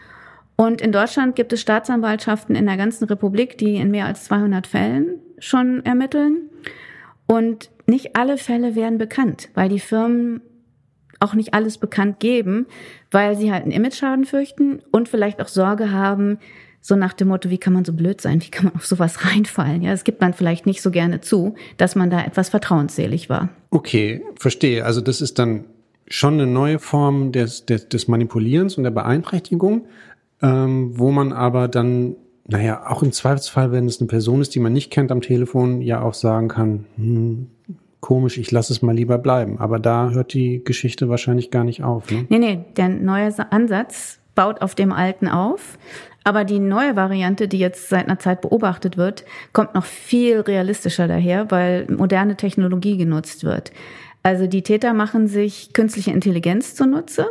Und 0.56 0.82
in 0.82 0.92
Deutschland 0.92 1.34
gibt 1.34 1.54
es 1.54 1.62
Staatsanwaltschaften 1.62 2.54
in 2.54 2.66
der 2.66 2.76
ganzen 2.76 3.06
Republik, 3.06 3.56
die 3.56 3.76
in 3.76 3.90
mehr 3.90 4.04
als 4.04 4.24
200 4.24 4.66
Fällen 4.66 5.20
schon 5.38 5.84
ermitteln. 5.86 6.50
Und 7.26 7.70
nicht 7.86 8.14
alle 8.14 8.36
Fälle 8.36 8.76
werden 8.76 8.98
bekannt, 8.98 9.48
weil 9.54 9.70
die 9.70 9.80
Firmen 9.80 10.42
auch 11.20 11.34
nicht 11.34 11.54
alles 11.54 11.78
bekannt 11.78 12.20
geben, 12.20 12.66
weil 13.10 13.36
sie 13.36 13.52
halt 13.52 13.62
einen 13.62 13.72
Image-Schaden 13.72 14.24
fürchten 14.24 14.80
und 14.90 15.08
vielleicht 15.08 15.40
auch 15.40 15.48
Sorge 15.48 15.90
haben, 15.90 16.38
so 16.86 16.96
nach 16.96 17.14
dem 17.14 17.28
Motto, 17.28 17.48
wie 17.48 17.56
kann 17.56 17.72
man 17.72 17.86
so 17.86 17.94
blöd 17.94 18.20
sein, 18.20 18.42
wie 18.42 18.50
kann 18.50 18.66
man 18.66 18.74
auf 18.74 18.86
sowas 18.86 19.24
reinfallen? 19.24 19.82
Ja, 19.82 19.92
es 19.92 20.04
gibt 20.04 20.20
man 20.20 20.34
vielleicht 20.34 20.66
nicht 20.66 20.82
so 20.82 20.90
gerne 20.90 21.22
zu, 21.22 21.54
dass 21.78 21.96
man 21.96 22.10
da 22.10 22.22
etwas 22.22 22.50
vertrauensselig 22.50 23.30
war. 23.30 23.48
Okay, 23.70 24.22
verstehe. 24.36 24.84
Also 24.84 25.00
das 25.00 25.22
ist 25.22 25.38
dann 25.38 25.64
schon 26.08 26.34
eine 26.34 26.46
neue 26.46 26.78
Form 26.78 27.32
des, 27.32 27.64
des, 27.64 27.88
des 27.88 28.06
Manipulierens 28.06 28.76
und 28.76 28.84
der 28.84 28.90
Beeinträchtigung, 28.90 29.86
ähm, 30.42 30.98
wo 30.98 31.10
man 31.10 31.32
aber 31.32 31.68
dann, 31.68 32.16
naja, 32.46 32.84
auch 32.86 33.02
im 33.02 33.12
Zweifelsfall, 33.12 33.72
wenn 33.72 33.86
es 33.86 34.00
eine 34.00 34.08
Person 34.08 34.42
ist, 34.42 34.54
die 34.54 34.60
man 34.60 34.74
nicht 34.74 34.90
kennt 34.90 35.10
am 35.10 35.22
Telefon, 35.22 35.80
ja 35.80 36.02
auch 36.02 36.12
sagen 36.12 36.48
kann, 36.48 36.84
hm, 36.96 37.46
komisch, 38.04 38.36
ich 38.36 38.50
lasse 38.50 38.70
es 38.70 38.82
mal 38.82 38.94
lieber 38.94 39.16
bleiben. 39.16 39.58
Aber 39.58 39.78
da 39.78 40.10
hört 40.10 40.34
die 40.34 40.62
Geschichte 40.62 41.08
wahrscheinlich 41.08 41.50
gar 41.50 41.64
nicht 41.64 41.82
auf. 41.82 42.10
Ne? 42.10 42.26
Nee, 42.28 42.38
nee, 42.38 42.64
der 42.76 42.90
neue 42.90 43.32
Ansatz 43.50 44.18
baut 44.34 44.60
auf 44.60 44.74
dem 44.74 44.92
alten 44.92 45.26
auf. 45.26 45.78
Aber 46.22 46.44
die 46.44 46.58
neue 46.58 46.96
Variante, 46.96 47.48
die 47.48 47.58
jetzt 47.58 47.88
seit 47.88 48.04
einer 48.04 48.18
Zeit 48.18 48.42
beobachtet 48.42 48.98
wird, 48.98 49.24
kommt 49.54 49.74
noch 49.74 49.86
viel 49.86 50.40
realistischer 50.40 51.08
daher, 51.08 51.50
weil 51.50 51.86
moderne 51.90 52.36
Technologie 52.36 52.98
genutzt 52.98 53.42
wird. 53.42 53.72
Also 54.22 54.46
die 54.46 54.62
Täter 54.62 54.92
machen 54.92 55.26
sich 55.26 55.72
künstliche 55.72 56.10
Intelligenz 56.10 56.74
zunutze. 56.74 57.30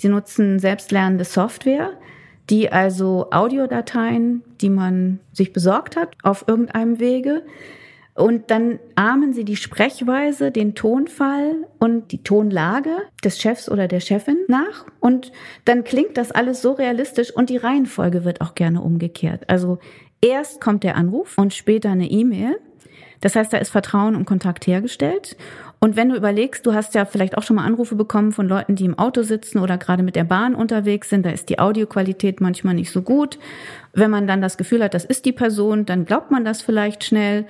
Sie 0.00 0.08
nutzen 0.08 0.60
selbstlernende 0.60 1.24
Software, 1.24 1.90
die 2.48 2.70
also 2.70 3.26
Audiodateien, 3.32 4.44
die 4.60 4.70
man 4.70 5.18
sich 5.32 5.52
besorgt 5.52 5.96
hat, 5.96 6.10
auf 6.22 6.44
irgendeinem 6.46 7.00
Wege 7.00 7.42
und 8.14 8.50
dann 8.50 8.78
ahmen 8.94 9.32
sie 9.32 9.44
die 9.44 9.56
Sprechweise, 9.56 10.50
den 10.50 10.74
Tonfall 10.74 11.66
und 11.78 12.12
die 12.12 12.22
Tonlage 12.22 12.94
des 13.24 13.40
Chefs 13.40 13.70
oder 13.70 13.88
der 13.88 14.00
Chefin 14.00 14.36
nach. 14.48 14.84
Und 15.00 15.32
dann 15.64 15.82
klingt 15.82 16.18
das 16.18 16.30
alles 16.30 16.60
so 16.60 16.72
realistisch 16.72 17.34
und 17.34 17.48
die 17.48 17.56
Reihenfolge 17.56 18.24
wird 18.24 18.42
auch 18.42 18.54
gerne 18.54 18.82
umgekehrt. 18.82 19.48
Also 19.48 19.78
erst 20.20 20.60
kommt 20.60 20.84
der 20.84 20.96
Anruf 20.96 21.38
und 21.38 21.54
später 21.54 21.90
eine 21.90 22.10
E-Mail. 22.10 22.58
Das 23.22 23.36
heißt, 23.36 23.52
da 23.52 23.58
ist 23.58 23.70
Vertrauen 23.70 24.16
und 24.16 24.26
Kontakt 24.26 24.66
hergestellt. 24.66 25.36
Und 25.80 25.96
wenn 25.96 26.10
du 26.10 26.16
überlegst, 26.16 26.66
du 26.66 26.74
hast 26.74 26.94
ja 26.94 27.04
vielleicht 27.04 27.38
auch 27.38 27.42
schon 27.42 27.56
mal 27.56 27.64
Anrufe 27.64 27.94
bekommen 27.94 28.32
von 28.32 28.46
Leuten, 28.46 28.76
die 28.76 28.84
im 28.84 28.98
Auto 28.98 29.22
sitzen 29.22 29.58
oder 29.58 29.78
gerade 29.78 30.02
mit 30.02 30.16
der 30.16 30.24
Bahn 30.24 30.54
unterwegs 30.54 31.08
sind, 31.08 31.24
da 31.24 31.30
ist 31.30 31.48
die 31.48 31.58
Audioqualität 31.58 32.40
manchmal 32.40 32.74
nicht 32.74 32.90
so 32.90 33.02
gut. 33.02 33.38
Wenn 33.92 34.10
man 34.10 34.26
dann 34.26 34.42
das 34.42 34.56
Gefühl 34.56 34.82
hat, 34.84 34.94
das 34.94 35.04
ist 35.04 35.24
die 35.24 35.32
Person, 35.32 35.86
dann 35.86 36.04
glaubt 36.04 36.30
man 36.30 36.44
das 36.44 36.62
vielleicht 36.62 37.04
schnell. 37.04 37.46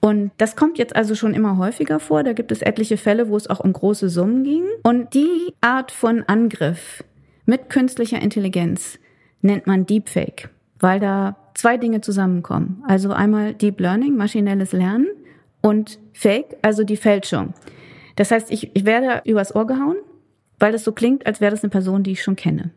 Und 0.00 0.30
das 0.38 0.56
kommt 0.56 0.78
jetzt 0.78 0.94
also 0.94 1.14
schon 1.14 1.34
immer 1.34 1.56
häufiger 1.56 1.98
vor. 2.00 2.22
Da 2.22 2.32
gibt 2.32 2.52
es 2.52 2.62
etliche 2.62 2.96
Fälle, 2.96 3.28
wo 3.28 3.36
es 3.36 3.48
auch 3.48 3.60
um 3.60 3.72
große 3.72 4.08
Summen 4.08 4.44
ging. 4.44 4.64
Und 4.82 5.14
die 5.14 5.54
Art 5.60 5.90
von 5.90 6.22
Angriff 6.26 7.02
mit 7.44 7.70
künstlicher 7.70 8.20
Intelligenz 8.20 8.98
nennt 9.42 9.66
man 9.66 9.86
Deepfake, 9.86 10.50
weil 10.78 11.00
da 11.00 11.36
zwei 11.54 11.76
Dinge 11.76 12.00
zusammenkommen. 12.00 12.82
Also 12.86 13.10
einmal 13.12 13.54
Deep 13.54 13.80
Learning, 13.80 14.16
maschinelles 14.16 14.72
Lernen 14.72 15.08
und 15.62 15.98
Fake, 16.12 16.56
also 16.62 16.84
die 16.84 16.96
Fälschung. 16.96 17.54
Das 18.16 18.30
heißt, 18.30 18.50
ich, 18.50 18.74
ich 18.74 18.84
werde 18.84 19.22
übers 19.28 19.54
Ohr 19.54 19.66
gehauen, 19.66 19.96
weil 20.58 20.74
es 20.74 20.84
so 20.84 20.92
klingt, 20.92 21.26
als 21.26 21.40
wäre 21.40 21.50
das 21.50 21.62
eine 21.62 21.70
Person, 21.70 22.02
die 22.02 22.12
ich 22.12 22.22
schon 22.22 22.36
kenne. 22.36 22.70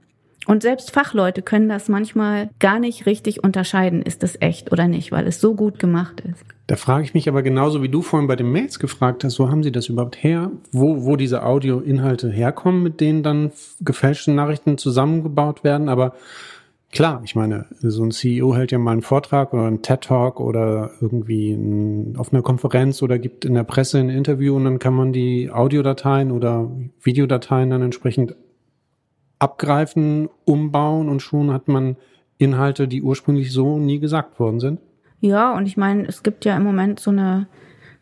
Und 0.47 0.63
selbst 0.63 0.91
Fachleute 0.91 1.41
können 1.41 1.69
das 1.69 1.89
manchmal 1.89 2.49
gar 2.59 2.79
nicht 2.79 3.05
richtig 3.05 3.43
unterscheiden, 3.43 4.01
ist 4.01 4.23
das 4.23 4.37
echt 4.39 4.71
oder 4.71 4.87
nicht, 4.87 5.11
weil 5.11 5.27
es 5.27 5.41
so 5.41 5.53
gut 5.53 5.79
gemacht 5.79 6.21
ist. 6.21 6.43
Da 6.67 6.75
frage 6.75 7.03
ich 7.03 7.13
mich 7.13 7.27
aber 7.27 7.41
genauso, 7.41 7.81
wie 7.81 7.89
du 7.89 8.01
vorhin 8.01 8.27
bei 8.27 8.35
den 8.35 8.51
Mails 8.51 8.79
gefragt 8.79 9.23
hast, 9.23 9.39
wo 9.39 9.49
haben 9.49 9.63
sie 9.63 9.71
das 9.71 9.87
überhaupt 9.87 10.23
her? 10.23 10.51
Wo, 10.71 11.03
wo 11.03 11.15
diese 11.15 11.43
Audioinhalte 11.43 12.29
herkommen, 12.29 12.83
mit 12.83 13.01
denen 13.01 13.23
dann 13.23 13.51
gefälschte 13.81 14.31
Nachrichten 14.31 14.77
zusammengebaut 14.77 15.63
werden, 15.63 15.89
aber 15.89 16.13
Klar, 16.91 17.21
ich 17.23 17.35
meine, 17.35 17.67
so 17.81 18.03
ein 18.03 18.09
CEO 18.09 18.55
hält 18.55 18.71
ja 18.71 18.79
mal 18.79 18.93
einen 18.93 19.03
Vortrag 19.03 19.53
oder 19.53 19.67
einen 19.67 19.83
TED-Talk 19.83 20.39
oder 20.39 20.89
irgendwie 20.99 21.51
ein, 21.51 22.15
auf 22.17 22.33
einer 22.33 22.41
Konferenz 22.41 23.03
oder 23.03 23.19
gibt 23.19 23.45
in 23.45 23.53
der 23.53 23.63
Presse 23.63 23.99
ein 23.99 24.09
Interview 24.09 24.55
und 24.55 24.63
dann 24.63 24.79
kann 24.79 24.95
man 24.95 25.13
die 25.13 25.51
Audiodateien 25.51 26.31
oder 26.31 26.71
Videodateien 27.03 27.69
dann 27.69 27.83
entsprechend 27.83 28.35
abgreifen, 29.39 30.29
umbauen 30.45 31.09
und 31.09 31.21
schon 31.21 31.51
hat 31.51 31.67
man 31.67 31.95
Inhalte, 32.37 32.87
die 32.87 33.01
ursprünglich 33.01 33.51
so 33.51 33.77
nie 33.77 33.99
gesagt 33.99 34.39
worden 34.39 34.59
sind. 34.59 34.79
Ja, 35.21 35.53
und 35.55 35.65
ich 35.65 35.75
meine, 35.75 36.07
es 36.07 36.23
gibt 36.23 36.45
ja 36.45 36.55
im 36.55 36.63
Moment 36.63 36.99
so 36.99 37.11
eine 37.11 37.47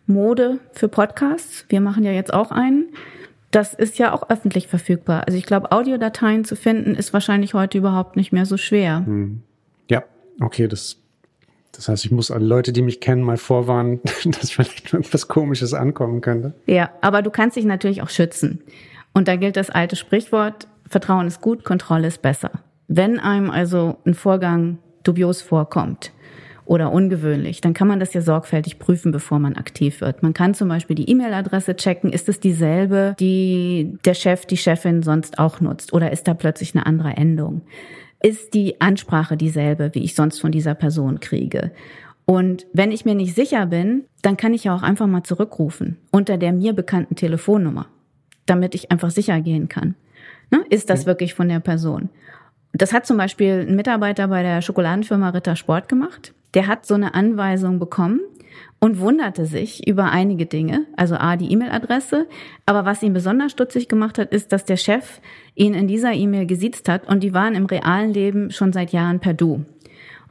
Mode 0.05 0.59
für 0.73 0.87
Podcasts. 0.87 1.65
Wir 1.69 1.81
machen 1.81 2.03
ja 2.03 2.11
jetzt 2.11 2.33
auch 2.33 2.51
einen 2.51 2.89
das 3.51 3.73
ist 3.73 3.97
ja 3.97 4.13
auch 4.13 4.29
öffentlich 4.29 4.67
verfügbar. 4.67 5.23
Also 5.25 5.37
ich 5.37 5.45
glaube, 5.45 5.71
Audiodateien 5.71 6.43
zu 6.43 6.55
finden 6.55 6.95
ist 6.95 7.13
wahrscheinlich 7.13 7.53
heute 7.53 7.77
überhaupt 7.77 8.15
nicht 8.15 8.31
mehr 8.31 8.45
so 8.45 8.57
schwer. 8.57 9.05
Hm. 9.05 9.41
Ja, 9.89 10.03
okay, 10.41 10.67
das, 10.67 10.97
das 11.71 11.87
heißt, 11.87 12.05
ich 12.05 12.11
muss 12.11 12.29
alle 12.29 12.45
Leute, 12.45 12.73
die 12.73 12.81
mich 12.81 12.99
kennen, 12.99 13.23
mal 13.23 13.37
vorwarnen, 13.37 14.01
dass 14.25 14.51
vielleicht 14.51 14.93
irgendwas 14.93 15.27
Komisches 15.27 15.73
ankommen 15.73 16.21
könnte. 16.21 16.53
Ja, 16.65 16.91
aber 17.01 17.21
du 17.21 17.29
kannst 17.29 17.55
dich 17.55 17.65
natürlich 17.65 18.01
auch 18.01 18.09
schützen. 18.09 18.61
Und 19.13 19.27
da 19.27 19.35
gilt 19.35 19.55
das 19.55 19.69
alte 19.69 19.95
Sprichwort, 19.95 20.67
Vertrauen 20.87 21.27
ist 21.27 21.41
gut, 21.41 21.63
Kontrolle 21.63 22.07
ist 22.07 22.21
besser. 22.21 22.51
Wenn 22.87 23.19
einem 23.19 23.49
also 23.49 23.97
ein 24.05 24.13
Vorgang 24.13 24.79
dubios 25.03 25.41
vorkommt, 25.41 26.11
oder 26.67 26.91
ungewöhnlich, 26.91 27.61
dann 27.61 27.73
kann 27.73 27.87
man 27.87 27.99
das 27.99 28.13
ja 28.13 28.21
sorgfältig 28.21 28.77
prüfen, 28.77 29.11
bevor 29.11 29.39
man 29.39 29.55
aktiv 29.55 30.01
wird. 30.01 30.21
Man 30.21 30.33
kann 30.33 30.53
zum 30.53 30.67
Beispiel 30.67 30.95
die 30.95 31.09
E-Mail-Adresse 31.09 31.75
checken. 31.75 32.11
Ist 32.11 32.29
es 32.29 32.39
dieselbe, 32.39 33.15
die 33.19 33.97
der 34.05 34.13
Chef, 34.13 34.45
die 34.45 34.57
Chefin 34.57 35.01
sonst 35.01 35.39
auch 35.39 35.61
nutzt? 35.61 35.93
Oder 35.93 36.11
ist 36.11 36.27
da 36.27 36.33
plötzlich 36.33 36.75
eine 36.75 36.85
andere 36.85 37.11
Endung? 37.11 37.61
Ist 38.21 38.53
die 38.53 38.81
Ansprache 38.81 39.37
dieselbe, 39.37 39.91
wie 39.93 40.03
ich 40.03 40.15
sonst 40.15 40.39
von 40.39 40.51
dieser 40.51 40.75
Person 40.75 41.19
kriege? 41.19 41.71
Und 42.25 42.67
wenn 42.73 42.91
ich 42.91 43.05
mir 43.05 43.15
nicht 43.15 43.35
sicher 43.35 43.65
bin, 43.67 44.03
dann 44.21 44.35
kann 44.35 44.53
ich 44.53 44.65
ja 44.65 44.75
auch 44.75 44.83
einfach 44.83 45.07
mal 45.07 45.23
zurückrufen 45.23 45.97
unter 46.11 46.37
der 46.37 46.51
mir 46.51 46.73
bekannten 46.73 47.15
Telefonnummer, 47.15 47.87
damit 48.45 48.75
ich 48.75 48.91
einfach 48.91 49.11
sicher 49.11 49.39
gehen 49.39 49.69
kann. 49.69 49.95
Ne? 50.51 50.63
Ist 50.69 50.89
das 50.89 51.05
wirklich 51.05 51.33
von 51.33 51.49
der 51.49 51.59
Person? 51.59 52.09
Das 52.73 52.93
hat 52.93 53.05
zum 53.05 53.17
Beispiel 53.17 53.65
ein 53.67 53.75
Mitarbeiter 53.75 54.27
bei 54.27 54.43
der 54.43 54.61
Schokoladenfirma 54.61 55.29
Ritter 55.29 55.55
Sport 55.55 55.89
gemacht 55.89 56.33
der 56.53 56.67
hat 56.67 56.85
so 56.85 56.95
eine 56.95 57.13
Anweisung 57.13 57.79
bekommen 57.79 58.19
und 58.79 58.99
wunderte 58.99 59.45
sich 59.45 59.87
über 59.87 60.11
einige 60.11 60.45
Dinge. 60.45 60.85
Also 60.95 61.15
A, 61.15 61.35
die 61.35 61.51
E-Mail-Adresse. 61.51 62.27
Aber 62.65 62.85
was 62.85 63.03
ihn 63.03 63.13
besonders 63.13 63.51
stutzig 63.51 63.87
gemacht 63.87 64.17
hat, 64.17 64.31
ist, 64.31 64.51
dass 64.51 64.65
der 64.65 64.77
Chef 64.77 65.19
ihn 65.55 65.73
in 65.73 65.87
dieser 65.87 66.13
E-Mail 66.13 66.45
gesiezt 66.45 66.89
hat 66.89 67.07
und 67.07 67.21
die 67.21 67.33
waren 67.33 67.55
im 67.55 67.65
realen 67.65 68.13
Leben 68.13 68.51
schon 68.51 68.73
seit 68.73 68.91
Jahren 68.91 69.19
per 69.19 69.33
Du. 69.33 69.65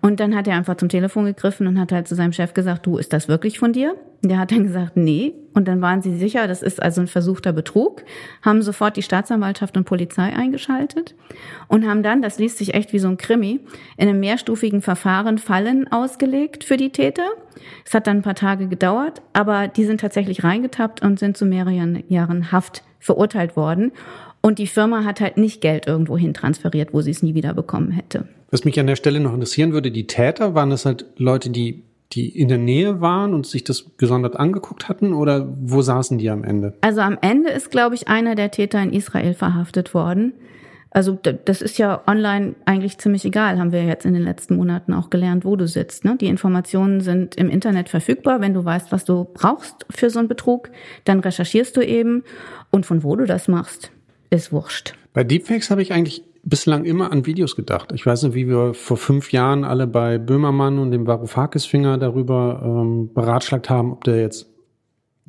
Und 0.06 0.20
dann 0.20 0.36
hat 0.36 0.46
er 0.46 0.54
einfach 0.54 0.76
zum 0.76 0.88
Telefon 0.88 1.24
gegriffen 1.24 1.66
und 1.66 1.80
hat 1.80 1.90
halt 1.90 2.06
zu 2.06 2.14
seinem 2.14 2.32
Chef 2.32 2.54
gesagt, 2.54 2.86
du, 2.86 2.96
ist 2.96 3.12
das 3.12 3.26
wirklich 3.26 3.58
von 3.58 3.72
dir? 3.72 3.96
Der 4.22 4.38
hat 4.38 4.52
dann 4.52 4.62
gesagt, 4.62 4.96
nee. 4.96 5.34
Und 5.52 5.66
dann 5.66 5.82
waren 5.82 6.00
sie 6.00 6.16
sicher, 6.16 6.46
das 6.46 6.62
ist 6.62 6.80
also 6.80 7.00
ein 7.00 7.08
versuchter 7.08 7.52
Betrug, 7.52 8.04
haben 8.40 8.62
sofort 8.62 8.96
die 8.96 9.02
Staatsanwaltschaft 9.02 9.76
und 9.76 9.82
Polizei 9.82 10.32
eingeschaltet 10.32 11.16
und 11.66 11.88
haben 11.88 12.04
dann, 12.04 12.22
das 12.22 12.38
liest 12.38 12.58
sich 12.58 12.74
echt 12.74 12.92
wie 12.92 13.00
so 13.00 13.08
ein 13.08 13.16
Krimi, 13.16 13.58
in 13.96 14.08
einem 14.08 14.20
mehrstufigen 14.20 14.80
Verfahren 14.80 15.38
Fallen 15.38 15.90
ausgelegt 15.90 16.62
für 16.62 16.76
die 16.76 16.90
Täter. 16.90 17.26
Es 17.84 17.92
hat 17.92 18.06
dann 18.06 18.18
ein 18.18 18.22
paar 18.22 18.36
Tage 18.36 18.68
gedauert, 18.68 19.22
aber 19.32 19.66
die 19.66 19.86
sind 19.86 20.00
tatsächlich 20.00 20.44
reingetappt 20.44 21.02
und 21.02 21.18
sind 21.18 21.36
zu 21.36 21.46
mehreren 21.46 22.04
Jahren 22.06 22.52
Haft 22.52 22.84
verurteilt 23.00 23.56
worden. 23.56 23.90
Und 24.46 24.60
die 24.60 24.68
Firma 24.68 25.02
hat 25.02 25.20
halt 25.20 25.38
nicht 25.38 25.60
Geld 25.60 25.88
irgendwo 25.88 26.16
hin 26.16 26.32
transferiert, 26.32 26.94
wo 26.94 27.00
sie 27.00 27.10
es 27.10 27.20
nie 27.20 27.34
wieder 27.34 27.52
bekommen 27.52 27.90
hätte. 27.90 28.28
Was 28.52 28.64
mich 28.64 28.78
an 28.78 28.86
der 28.86 28.94
Stelle 28.94 29.18
noch 29.18 29.34
interessieren 29.34 29.72
würde, 29.72 29.90
die 29.90 30.06
Täter, 30.06 30.54
waren 30.54 30.70
das 30.70 30.86
halt 30.86 31.04
Leute, 31.16 31.50
die, 31.50 31.82
die 32.12 32.28
in 32.28 32.46
der 32.46 32.58
Nähe 32.58 33.00
waren 33.00 33.34
und 33.34 33.44
sich 33.44 33.64
das 33.64 33.96
gesondert 33.98 34.36
angeguckt 34.36 34.88
hatten 34.88 35.14
oder 35.14 35.52
wo 35.62 35.82
saßen 35.82 36.18
die 36.18 36.30
am 36.30 36.44
Ende? 36.44 36.74
Also 36.80 37.00
am 37.00 37.18
Ende 37.22 37.50
ist, 37.50 37.72
glaube 37.72 37.96
ich, 37.96 38.06
einer 38.06 38.36
der 38.36 38.52
Täter 38.52 38.80
in 38.80 38.92
Israel 38.92 39.34
verhaftet 39.34 39.94
worden. 39.94 40.32
Also 40.90 41.18
das 41.44 41.60
ist 41.60 41.76
ja 41.76 42.02
online 42.06 42.54
eigentlich 42.66 42.98
ziemlich 42.98 43.24
egal, 43.24 43.58
haben 43.58 43.72
wir 43.72 43.84
jetzt 43.84 44.06
in 44.06 44.14
den 44.14 44.22
letzten 44.22 44.54
Monaten 44.54 44.94
auch 44.94 45.10
gelernt, 45.10 45.44
wo 45.44 45.56
du 45.56 45.66
sitzt. 45.66 46.04
Ne? 46.04 46.16
Die 46.20 46.28
Informationen 46.28 47.00
sind 47.00 47.34
im 47.34 47.50
Internet 47.50 47.88
verfügbar. 47.88 48.40
Wenn 48.40 48.54
du 48.54 48.64
weißt, 48.64 48.92
was 48.92 49.04
du 49.04 49.24
brauchst 49.24 49.84
für 49.90 50.08
so 50.08 50.20
einen 50.20 50.28
Betrug, 50.28 50.70
dann 51.02 51.18
recherchierst 51.18 51.76
du 51.76 51.80
eben. 51.80 52.22
Und 52.70 52.86
von 52.86 53.02
wo 53.02 53.16
du 53.16 53.24
das 53.26 53.48
machst, 53.48 53.90
ist 54.30 54.52
wurscht. 54.52 54.94
Bei 55.12 55.24
Deepfakes 55.24 55.70
habe 55.70 55.82
ich 55.82 55.92
eigentlich 55.92 56.22
bislang 56.42 56.84
immer 56.84 57.10
an 57.10 57.26
Videos 57.26 57.56
gedacht. 57.56 57.90
Ich 57.92 58.06
weiß 58.06 58.22
nicht, 58.22 58.34
wie 58.34 58.48
wir 58.48 58.72
vor 58.74 58.96
fünf 58.96 59.32
Jahren 59.32 59.64
alle 59.64 59.86
bei 59.86 60.18
Böhmermann 60.18 60.78
und 60.78 60.92
dem 60.92 61.06
Varoufakis-Finger 61.06 61.98
darüber 61.98 62.62
ähm, 62.64 63.12
beratschlagt 63.12 63.68
haben, 63.68 63.92
ob 63.92 64.04
der 64.04 64.20
jetzt 64.20 64.48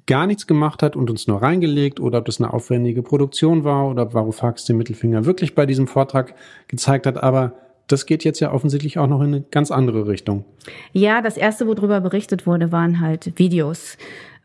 gar 0.06 0.28
nichts 0.28 0.48
gemacht 0.48 0.84
hat 0.84 0.96
und 0.96 1.10
uns 1.10 1.28
nur 1.28 1.42
reingelegt 1.42 2.00
oder 2.00 2.20
ob 2.20 2.26
das 2.26 2.40
eine 2.40 2.54
aufwendige 2.54 3.02
Produktion 3.02 3.64
war 3.64 3.90
oder 3.90 4.04
ob 4.04 4.14
Varoufakis 4.14 4.66
den 4.66 4.78
Mittelfinger 4.78 5.26
wirklich 5.26 5.56
bei 5.56 5.66
diesem 5.66 5.88
Vortrag 5.88 6.36
gezeigt 6.68 7.06
hat. 7.06 7.22
Aber 7.22 7.54
das 7.88 8.06
geht 8.06 8.24
jetzt 8.24 8.40
ja 8.40 8.52
offensichtlich 8.52 9.00
auch 9.00 9.08
noch 9.08 9.22
in 9.22 9.28
eine 9.28 9.42
ganz 9.50 9.72
andere 9.72 10.08
Richtung. 10.08 10.46
Ja, 10.94 11.22
das 11.22 11.38
erste, 11.38 11.68
worüber 11.68 12.00
berichtet 12.02 12.46
wurde, 12.46 12.72
waren 12.72 13.02
halt 13.02 13.38
Videos 13.38 13.98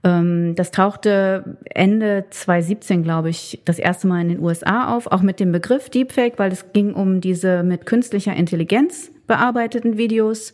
das 0.02 0.72
tauchte 0.72 1.58
Ende 1.64 2.24
2017, 2.28 3.04
glaube 3.04 3.30
ich, 3.30 3.60
das 3.64 3.78
erste 3.78 4.08
Mal 4.08 4.22
in 4.22 4.30
den 4.30 4.40
USA 4.40 4.92
auf, 4.92 5.06
auch 5.06 5.22
mit 5.22 5.38
dem 5.38 5.52
Begriff 5.52 5.90
Deepfake, 5.90 6.40
weil 6.40 6.50
es 6.50 6.72
ging 6.72 6.92
um 6.92 7.20
diese 7.20 7.62
mit 7.62 7.86
künstlicher 7.86 8.34
Intelligenz 8.34 9.12
bearbeiteten 9.28 9.98
Videos. 9.98 10.52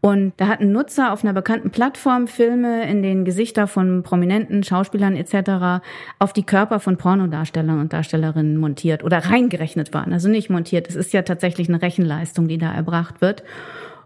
Und 0.00 0.32
da 0.38 0.48
hatten 0.48 0.72
Nutzer 0.72 1.12
auf 1.12 1.22
einer 1.22 1.34
bekannten 1.34 1.70
Plattform 1.70 2.26
Filme, 2.26 2.88
in 2.88 3.02
denen 3.02 3.26
Gesichter 3.26 3.66
von 3.66 4.02
prominenten 4.02 4.62
Schauspielern 4.62 5.14
etc. 5.14 5.84
auf 6.18 6.32
die 6.32 6.44
Körper 6.44 6.80
von 6.80 6.96
Pornodarstellern 6.96 7.80
und 7.80 7.92
Darstellerinnen 7.92 8.56
montiert 8.56 9.04
oder 9.04 9.18
reingerechnet 9.18 9.92
waren. 9.92 10.14
Also 10.14 10.30
nicht 10.30 10.48
montiert. 10.48 10.88
Es 10.88 10.96
ist 10.96 11.12
ja 11.12 11.20
tatsächlich 11.20 11.68
eine 11.68 11.82
Rechenleistung, 11.82 12.48
die 12.48 12.56
da 12.56 12.72
erbracht 12.72 13.20
wird. 13.20 13.42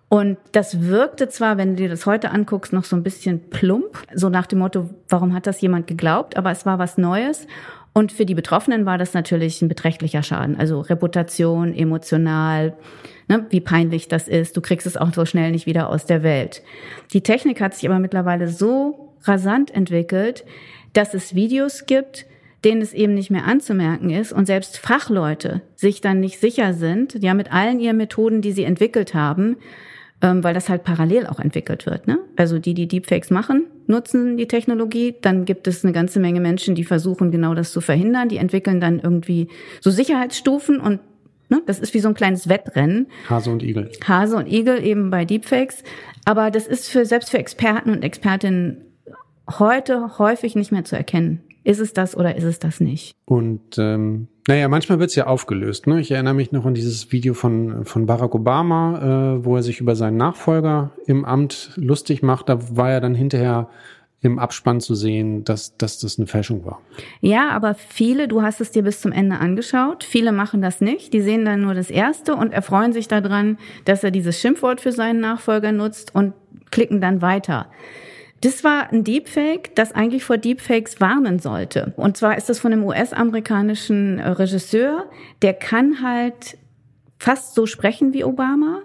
Und 0.09 0.37
das 0.53 0.83
wirkte 0.83 1.29
zwar, 1.29 1.57
wenn 1.57 1.71
du 1.71 1.77
dir 1.77 1.88
das 1.88 2.07
heute 2.07 2.31
anguckst, 2.31 2.73
noch 2.73 2.85
so 2.85 2.95
ein 2.95 3.03
bisschen 3.03 3.51
plump, 3.51 3.99
so 4.14 4.29
nach 4.29 4.47
dem 4.47 4.61
Motto, 4.61 4.90
warum 5.09 5.35
hat 5.35 5.47
das 5.47 5.61
jemand 5.61 5.87
geglaubt? 5.87 6.37
Aber 6.37 6.51
es 6.51 6.67
war 6.67 6.79
was 6.79 6.99
Neues. 6.99 7.47
Und 7.93 8.12
für 8.12 8.27
die 8.27 8.35
Betroffenen 8.35 8.87
war 8.87 8.99
das 8.99 9.14
natürlich 9.14 9.62
ein 9.62 9.69
beträchtlicher 9.69 10.23
Schaden. 10.23 10.59
Also 10.59 10.81
Reputation, 10.81 11.75
emotional, 11.75 12.77
ne, 13.29 13.47
wie 13.51 13.61
peinlich 13.61 14.09
das 14.09 14.29
ist. 14.29 14.57
Du 14.57 14.61
kriegst 14.61 14.87
es 14.87 14.97
auch 14.97 15.12
so 15.12 15.25
schnell 15.25 15.53
nicht 15.53 15.67
wieder 15.67 15.88
aus 15.88 16.05
der 16.05 16.23
Welt. 16.23 16.62
Die 17.12 17.23
Technik 17.23 17.61
hat 17.61 17.75
sich 17.75 17.88
aber 17.88 17.99
mittlerweile 17.99 18.49
so 18.49 19.14
rasant 19.23 19.71
entwickelt, 19.73 20.45
dass 20.93 21.14
es 21.14 21.35
Videos 21.35 21.87
gibt, 21.87 22.27
denen 22.64 22.83
es 22.83 22.93
eben 22.95 23.14
nicht 23.14 23.31
mehr 23.31 23.45
anzumerken 23.45 24.11
ist 24.11 24.33
und 24.33 24.47
selbst 24.47 24.79
Fachleute 24.79 25.61
sich 25.77 26.01
dann 26.01 26.21
nicht 26.21 26.40
sicher 26.40 26.73
sind, 26.73 27.23
ja, 27.23 27.35
mit 27.35 27.53
allen 27.53 27.79
ihren 27.79 27.97
Methoden, 27.97 28.43
die 28.43 28.53
sie 28.53 28.64
entwickelt 28.64 29.14
haben, 29.14 29.57
ähm, 30.25 30.43
weil 30.43 30.55
das 30.55 30.71
halt 30.71 30.85
parallel 30.85 31.27
auch 31.27 31.39
entwickelt 31.39 31.85
wird. 31.85 32.07
Ne? 32.07 32.19
Also 32.37 32.59
die, 32.59 32.73
die 32.73 32.89
Deepfakes 32.89 33.29
machen, 33.29 33.67
nutzen 33.87 34.39
die 34.39 34.49
Technologie. 34.49 35.15
Dann 35.21 35.45
gibt 35.45 35.69
es 35.69 35.85
eine 35.85 35.93
ganze 35.93 36.19
Menge 36.19 36.41
Menschen, 36.41 36.75
die 36.75 36.85
versuchen 36.85 37.31
genau 37.31 37.55
das 37.55 37.73
zu 37.73 37.83
verhindern. 37.83 38.31
Die 38.31 38.39
entwickeln 38.39 38.81
dann 38.81 39.01
irgendwie 39.01 39.49
so 39.83 39.91
Sicherheitsstufen 39.91 40.81
und 40.81 41.01
ne, 41.51 41.61
das 41.67 41.79
ist 41.79 41.93
wie 41.93 42.01
so 42.01 42.09
ein 42.09 42.15
kleines 42.15 42.49
Wettrennen. 42.49 43.09
Hase 43.29 43.51
und 43.51 43.63
Igel. 43.63 43.91
Hase 44.03 44.39
und 44.39 44.51
Igel 44.51 44.83
eben 44.83 45.11
bei 45.11 45.27
Deepfakes. 45.27 45.85
Aber 46.25 46.51
das 46.51 46.67
ist 46.67 46.89
für 46.89 47.05
selbst 47.05 47.29
für 47.29 47.39
Experten 47.39 47.91
und 47.91 48.03
Expertinnen 48.03 48.79
heute 49.59 50.17
häufig 50.19 50.57
nicht 50.57 50.73
mehr 50.73 50.85
zu 50.85 50.97
erkennen 50.97 51.43
ist 51.65 51.81
es 51.81 51.95
das 51.95 52.17
oder 52.17 52.37
ist 52.37 52.45
es 52.45 52.59
das 52.59 52.81
nicht? 52.81 53.15
Und 53.25 53.79
ähm, 53.79 54.29
naja, 54.46 54.68
manchmal 54.68 54.98
wird 54.98 55.11
es 55.11 55.16
ja 55.16 55.26
aufgelöst. 55.26 55.87
Ne? 55.87 56.00
Ich 56.00 56.11
erinnere 56.11 56.35
mich 56.35 56.52
noch 56.52 56.66
an 56.66 56.74
dieses 56.74 57.12
Video 57.12 57.35
von, 57.35 57.85
von 57.85 58.07
Barack 58.07 58.35
Obama, 58.35 59.37
äh, 59.38 59.44
wo 59.44 59.57
er 59.57 59.62
sich 59.62 59.80
über 59.80 59.96
seinen 59.96 60.16
Nachfolger 60.16 60.90
im 61.07 61.24
Amt 61.24 61.72
lustig 61.76 62.22
macht. 62.22 62.48
Da 62.48 62.59
war 62.76 62.90
er 62.90 63.00
dann 63.00 63.14
hinterher 63.14 63.68
im 64.20 64.38
Abspann 64.38 64.80
zu 64.80 64.94
sehen, 64.94 65.44
dass, 65.44 65.76
dass 65.76 65.98
das 65.98 66.18
eine 66.18 66.26
Fälschung 66.26 66.64
war. 66.64 66.80
Ja, 67.20 67.50
aber 67.50 67.74
viele, 67.74 68.26
du 68.26 68.42
hast 68.42 68.61
es 68.61 68.70
dir 68.70 68.83
bis 68.83 69.00
zum 69.00 69.12
Ende 69.12 69.38
angeschaut, 69.38 70.02
viele 70.02 70.33
machen 70.33 70.62
das 70.62 70.80
nicht. 70.80 71.12
Die 71.12 71.20
sehen 71.20 71.44
dann 71.44 71.61
nur 71.61 71.74
das 71.74 71.90
Erste 71.90 72.35
und 72.35 72.52
erfreuen 72.52 72.94
sich 72.94 73.07
daran, 73.07 73.59
dass 73.85 74.02
er 74.02 74.11
dieses 74.11 74.40
Schimpfwort 74.40 74.80
für 74.80 74.92
seinen 74.92 75.20
Nachfolger 75.20 75.72
nutzt 75.72 76.14
und 76.14 76.33
klicken 76.70 77.02
dann 77.02 77.20
weiter. 77.20 77.66
Das 78.44 78.62
war 78.62 78.92
ein 78.92 79.04
Deepfake, 79.04 79.74
das 79.74 79.92
eigentlich 79.92 80.22
vor 80.22 80.37
Deepfakes 80.37 81.00
warnen 81.00 81.38
sollte. 81.38 81.94
Und 81.96 82.18
zwar 82.18 82.37
ist 82.37 82.50
das 82.50 82.59
von 82.59 82.74
einem 82.74 82.85
US-amerikanischen 82.85 84.20
Regisseur, 84.20 85.07
der 85.40 85.54
kann 85.54 86.02
halt 86.02 86.59
fast 87.16 87.54
so 87.54 87.64
sprechen 87.64 88.12
wie 88.12 88.22
Obama, 88.22 88.83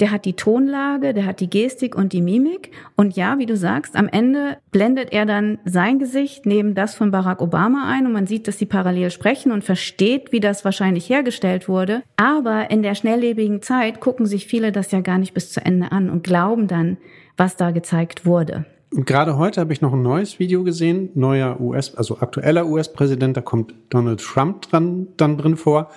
der 0.00 0.10
hat 0.10 0.24
die 0.24 0.32
Tonlage, 0.32 1.12
der 1.12 1.26
hat 1.26 1.40
die 1.40 1.50
Gestik 1.50 1.94
und 1.94 2.14
die 2.14 2.22
Mimik. 2.22 2.72
Und 2.96 3.14
ja, 3.14 3.38
wie 3.38 3.44
du 3.44 3.58
sagst, 3.58 3.94
am 3.94 4.08
Ende 4.08 4.56
blendet 4.72 5.12
er 5.12 5.26
dann 5.26 5.58
sein 5.66 5.98
Gesicht 5.98 6.46
neben 6.46 6.74
das 6.74 6.94
von 6.94 7.10
Barack 7.10 7.42
Obama 7.42 7.86
ein 7.90 8.06
und 8.06 8.12
man 8.12 8.26
sieht, 8.26 8.48
dass 8.48 8.58
sie 8.58 8.64
parallel 8.64 9.10
sprechen 9.10 9.52
und 9.52 9.64
versteht, 9.64 10.32
wie 10.32 10.40
das 10.40 10.64
wahrscheinlich 10.64 11.10
hergestellt 11.10 11.68
wurde. 11.68 12.02
Aber 12.16 12.70
in 12.70 12.82
der 12.82 12.94
schnelllebigen 12.94 13.60
Zeit 13.60 14.00
gucken 14.00 14.24
sich 14.24 14.46
viele 14.46 14.72
das 14.72 14.92
ja 14.92 15.00
gar 15.00 15.18
nicht 15.18 15.34
bis 15.34 15.52
zu 15.52 15.60
Ende 15.60 15.92
an 15.92 16.08
und 16.08 16.24
glauben 16.24 16.68
dann, 16.68 16.96
was 17.36 17.56
da 17.56 17.70
gezeigt 17.70 18.24
wurde. 18.24 18.64
Und 18.94 19.06
gerade 19.06 19.36
heute 19.36 19.60
habe 19.60 19.72
ich 19.72 19.80
noch 19.80 19.92
ein 19.92 20.02
neues 20.02 20.38
Video 20.38 20.62
gesehen, 20.62 21.10
neuer 21.14 21.60
US, 21.60 21.96
also 21.96 22.18
aktueller 22.18 22.66
US-Präsident, 22.66 23.36
da 23.36 23.40
kommt 23.40 23.74
Donald 23.90 24.20
Trump 24.20 24.62
dran, 24.62 25.08
dann 25.16 25.36
drin 25.36 25.56
vor. 25.56 25.90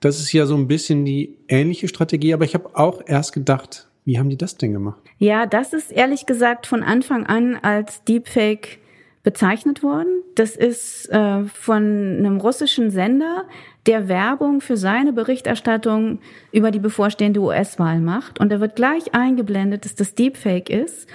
Das 0.00 0.18
ist 0.18 0.32
ja 0.32 0.46
so 0.46 0.56
ein 0.56 0.66
bisschen 0.66 1.04
die 1.04 1.36
ähnliche 1.48 1.88
Strategie, 1.88 2.32
aber 2.32 2.44
ich 2.44 2.54
habe 2.54 2.70
auch 2.74 3.02
erst 3.04 3.34
gedacht, 3.34 3.88
wie 4.06 4.18
haben 4.18 4.30
die 4.30 4.38
das 4.38 4.56
denn 4.56 4.72
gemacht? 4.72 5.00
Ja, 5.18 5.44
das 5.44 5.74
ist 5.74 5.92
ehrlich 5.92 6.24
gesagt 6.24 6.66
von 6.66 6.82
Anfang 6.82 7.26
an 7.26 7.56
als 7.60 8.02
Deepfake 8.04 8.78
bezeichnet 9.22 9.82
worden. 9.82 10.22
Das 10.34 10.56
ist 10.56 11.08
äh, 11.10 11.44
von 11.44 11.82
einem 12.18 12.38
russischen 12.38 12.90
Sender, 12.90 13.44
der 13.86 14.08
Werbung 14.08 14.60
für 14.60 14.76
seine 14.76 15.12
Berichterstattung 15.12 16.20
über 16.50 16.70
die 16.70 16.78
bevorstehende 16.78 17.40
US-Wahl 17.40 18.00
macht. 18.00 18.40
Und 18.40 18.50
da 18.50 18.58
wird 18.58 18.74
gleich 18.74 19.14
eingeblendet, 19.14 19.84
dass 19.84 19.94
das 19.94 20.14
Deepfake 20.14 20.70
ist. 20.70 21.08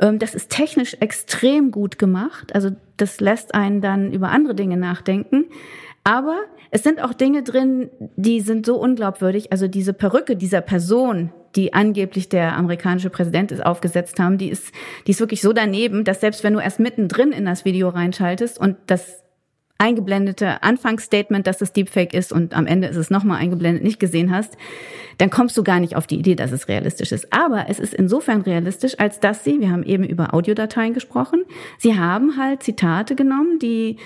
Ähm, 0.00 0.18
das 0.18 0.34
ist 0.34 0.50
technisch 0.50 0.96
extrem 1.00 1.70
gut 1.70 1.98
gemacht. 1.98 2.54
Also 2.54 2.70
das 2.96 3.20
lässt 3.20 3.54
einen 3.54 3.80
dann 3.80 4.12
über 4.12 4.30
andere 4.30 4.54
Dinge 4.54 4.76
nachdenken. 4.76 5.46
Aber 6.02 6.38
es 6.70 6.82
sind 6.82 7.02
auch 7.02 7.12
Dinge 7.12 7.42
drin, 7.42 7.90
die 8.16 8.40
sind 8.40 8.64
so 8.64 8.76
unglaubwürdig. 8.76 9.52
Also 9.52 9.68
diese 9.68 9.92
Perücke 9.92 10.36
dieser 10.36 10.62
Person, 10.62 11.32
die 11.56 11.74
angeblich 11.74 12.28
der 12.28 12.56
amerikanische 12.56 13.10
Präsident 13.10 13.52
ist, 13.52 13.64
aufgesetzt 13.64 14.18
haben, 14.18 14.38
die 14.38 14.48
ist, 14.48 14.72
die 15.06 15.10
ist 15.10 15.20
wirklich 15.20 15.42
so 15.42 15.52
daneben, 15.52 16.04
dass 16.04 16.20
selbst 16.20 16.42
wenn 16.42 16.54
du 16.54 16.60
erst 16.60 16.80
mittendrin 16.80 17.32
in 17.32 17.44
das 17.44 17.64
Video 17.64 17.88
reinschaltest 17.88 18.58
und 18.58 18.76
das 18.86 19.22
eingeblendete 19.80 20.62
Anfangsstatement, 20.62 21.46
dass 21.46 21.60
es 21.60 21.72
Deepfake 21.72 22.14
ist 22.14 22.32
und 22.32 22.54
am 22.54 22.66
Ende 22.66 22.88
ist 22.88 22.96
es 22.96 23.10
nochmal 23.10 23.40
eingeblendet, 23.40 23.82
nicht 23.82 23.98
gesehen 23.98 24.30
hast, 24.30 24.56
dann 25.18 25.30
kommst 25.30 25.56
du 25.56 25.64
gar 25.64 25.80
nicht 25.80 25.96
auf 25.96 26.06
die 26.06 26.18
Idee, 26.18 26.34
dass 26.34 26.52
es 26.52 26.68
realistisch 26.68 27.12
ist. 27.12 27.32
Aber 27.32 27.66
es 27.68 27.80
ist 27.80 27.94
insofern 27.94 28.42
realistisch, 28.42 28.98
als 28.98 29.20
dass 29.20 29.42
sie, 29.42 29.60
wir 29.60 29.70
haben 29.70 29.82
eben 29.82 30.04
über 30.04 30.34
Audiodateien 30.34 30.92
gesprochen, 30.92 31.44
sie 31.78 31.98
haben 31.98 32.36
halt 32.36 32.62
Zitate 32.62 33.14
genommen, 33.14 33.58
die 33.58 33.96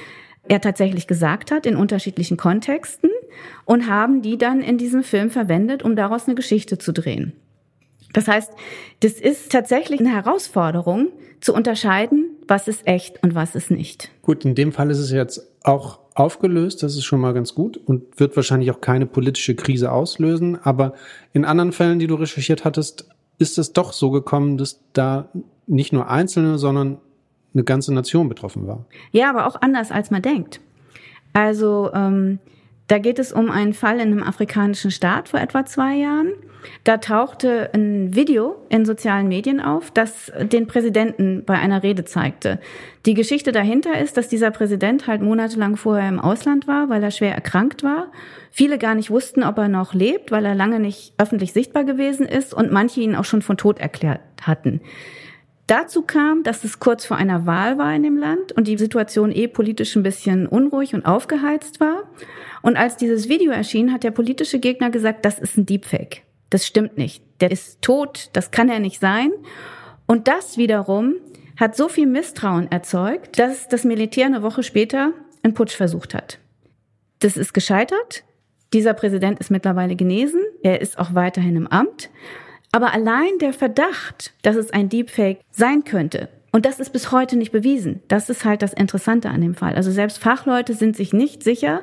er 0.46 0.60
tatsächlich 0.60 1.06
gesagt 1.06 1.50
hat 1.50 1.66
in 1.66 1.76
unterschiedlichen 1.76 2.36
Kontexten 2.36 3.10
und 3.64 3.88
haben 3.88 4.22
die 4.22 4.38
dann 4.38 4.60
in 4.60 4.78
diesem 4.78 5.02
Film 5.02 5.30
verwendet, 5.30 5.82
um 5.82 5.96
daraus 5.96 6.26
eine 6.26 6.34
Geschichte 6.34 6.78
zu 6.78 6.92
drehen. 6.92 7.32
Das 8.12 8.28
heißt, 8.28 8.52
das 9.00 9.14
ist 9.14 9.50
tatsächlich 9.50 10.00
eine 10.00 10.12
Herausforderung 10.12 11.08
zu 11.40 11.52
unterscheiden, 11.52 12.33
was 12.48 12.68
ist 12.68 12.86
echt 12.86 13.22
und 13.22 13.34
was 13.34 13.54
ist 13.54 13.70
nicht. 13.70 14.10
Gut, 14.22 14.44
in 14.44 14.54
dem 14.54 14.72
Fall 14.72 14.90
ist 14.90 14.98
es 14.98 15.10
jetzt 15.10 15.46
auch 15.62 16.00
aufgelöst, 16.14 16.82
das 16.82 16.94
ist 16.94 17.04
schon 17.04 17.20
mal 17.20 17.34
ganz 17.34 17.54
gut 17.54 17.76
und 17.76 18.20
wird 18.20 18.36
wahrscheinlich 18.36 18.70
auch 18.70 18.80
keine 18.80 19.06
politische 19.06 19.54
Krise 19.54 19.90
auslösen, 19.90 20.58
aber 20.62 20.94
in 21.32 21.44
anderen 21.44 21.72
Fällen, 21.72 21.98
die 21.98 22.06
du 22.06 22.14
recherchiert 22.14 22.64
hattest, 22.64 23.08
ist 23.38 23.58
es 23.58 23.72
doch 23.72 23.92
so 23.92 24.10
gekommen, 24.10 24.56
dass 24.56 24.80
da 24.92 25.28
nicht 25.66 25.92
nur 25.92 26.08
Einzelne, 26.08 26.58
sondern 26.58 26.98
eine 27.52 27.64
ganze 27.64 27.92
Nation 27.92 28.28
betroffen 28.28 28.66
war. 28.66 28.84
Ja, 29.12 29.30
aber 29.30 29.46
auch 29.46 29.60
anders, 29.60 29.90
als 29.90 30.10
man 30.10 30.22
denkt. 30.22 30.60
Also 31.32 31.90
ähm, 31.94 32.38
da 32.88 32.98
geht 32.98 33.18
es 33.18 33.32
um 33.32 33.50
einen 33.50 33.72
Fall 33.72 33.96
in 33.96 34.12
einem 34.12 34.22
afrikanischen 34.22 34.90
Staat 34.90 35.28
vor 35.28 35.40
etwa 35.40 35.64
zwei 35.64 35.96
Jahren. 35.96 36.32
Da 36.82 36.98
tauchte 36.98 37.70
ein 37.74 38.14
Video 38.14 38.56
in 38.68 38.84
sozialen 38.84 39.28
Medien 39.28 39.60
auf, 39.60 39.90
das 39.90 40.32
den 40.40 40.66
Präsidenten 40.66 41.44
bei 41.44 41.58
einer 41.58 41.82
Rede 41.82 42.04
zeigte. 42.04 42.58
Die 43.06 43.14
Geschichte 43.14 43.52
dahinter 43.52 43.98
ist, 43.98 44.16
dass 44.16 44.28
dieser 44.28 44.50
Präsident 44.50 45.06
halt 45.06 45.20
monatelang 45.20 45.76
vorher 45.76 46.08
im 46.08 46.20
Ausland 46.20 46.66
war, 46.66 46.88
weil 46.88 47.02
er 47.02 47.10
schwer 47.10 47.34
erkrankt 47.34 47.82
war. 47.82 48.10
Viele 48.50 48.78
gar 48.78 48.94
nicht 48.94 49.10
wussten, 49.10 49.42
ob 49.42 49.58
er 49.58 49.68
noch 49.68 49.94
lebt, 49.94 50.30
weil 50.30 50.44
er 50.44 50.54
lange 50.54 50.80
nicht 50.80 51.12
öffentlich 51.18 51.52
sichtbar 51.52 51.84
gewesen 51.84 52.26
ist 52.26 52.54
und 52.54 52.72
manche 52.72 53.00
ihn 53.00 53.14
auch 53.14 53.24
schon 53.24 53.42
von 53.42 53.56
Tod 53.56 53.78
erklärt 53.78 54.20
hatten. 54.42 54.80
Dazu 55.66 56.02
kam, 56.02 56.42
dass 56.42 56.62
es 56.64 56.78
kurz 56.78 57.06
vor 57.06 57.16
einer 57.16 57.46
Wahl 57.46 57.78
war 57.78 57.94
in 57.94 58.02
dem 58.02 58.18
Land 58.18 58.52
und 58.52 58.68
die 58.68 58.76
Situation 58.76 59.32
eh 59.32 59.48
politisch 59.48 59.96
ein 59.96 60.02
bisschen 60.02 60.46
unruhig 60.46 60.94
und 60.94 61.06
aufgeheizt 61.06 61.80
war. 61.80 62.02
Und 62.60 62.76
als 62.76 62.96
dieses 62.96 63.28
Video 63.28 63.50
erschien, 63.50 63.92
hat 63.92 64.04
der 64.04 64.10
politische 64.10 64.58
Gegner 64.58 64.90
gesagt, 64.90 65.24
das 65.24 65.38
ist 65.38 65.56
ein 65.56 65.64
Deepfake. 65.64 66.22
Das 66.50 66.66
stimmt 66.66 66.98
nicht. 66.98 67.22
Der 67.40 67.50
ist 67.50 67.80
tot, 67.80 68.28
das 68.34 68.50
kann 68.50 68.68
er 68.68 68.78
nicht 68.78 69.00
sein. 69.00 69.32
Und 70.06 70.28
das 70.28 70.58
wiederum 70.58 71.14
hat 71.58 71.76
so 71.76 71.88
viel 71.88 72.06
Misstrauen 72.06 72.70
erzeugt, 72.70 73.38
dass 73.38 73.68
das 73.68 73.84
Militär 73.84 74.26
eine 74.26 74.42
Woche 74.42 74.62
später 74.62 75.12
einen 75.42 75.54
Putsch 75.54 75.74
versucht 75.74 76.14
hat. 76.14 76.38
Das 77.20 77.36
ist 77.36 77.54
gescheitert. 77.54 78.24
Dieser 78.72 78.92
Präsident 78.92 79.38
ist 79.40 79.50
mittlerweile 79.50 79.96
genesen. 79.96 80.42
Er 80.62 80.80
ist 80.80 80.98
auch 80.98 81.14
weiterhin 81.14 81.56
im 81.56 81.66
Amt. 81.68 82.10
Aber 82.74 82.92
allein 82.92 83.38
der 83.40 83.52
Verdacht, 83.52 84.34
dass 84.42 84.56
es 84.56 84.72
ein 84.72 84.88
Deepfake 84.88 85.38
sein 85.52 85.84
könnte, 85.84 86.28
und 86.50 86.66
das 86.66 86.80
ist 86.80 86.92
bis 86.92 87.12
heute 87.12 87.36
nicht 87.36 87.52
bewiesen, 87.52 88.02
das 88.08 88.28
ist 88.28 88.44
halt 88.44 88.62
das 88.62 88.72
Interessante 88.72 89.30
an 89.30 89.42
dem 89.42 89.54
Fall. 89.54 89.76
Also 89.76 89.92
selbst 89.92 90.18
Fachleute 90.18 90.74
sind 90.74 90.96
sich 90.96 91.12
nicht 91.12 91.44
sicher, 91.44 91.82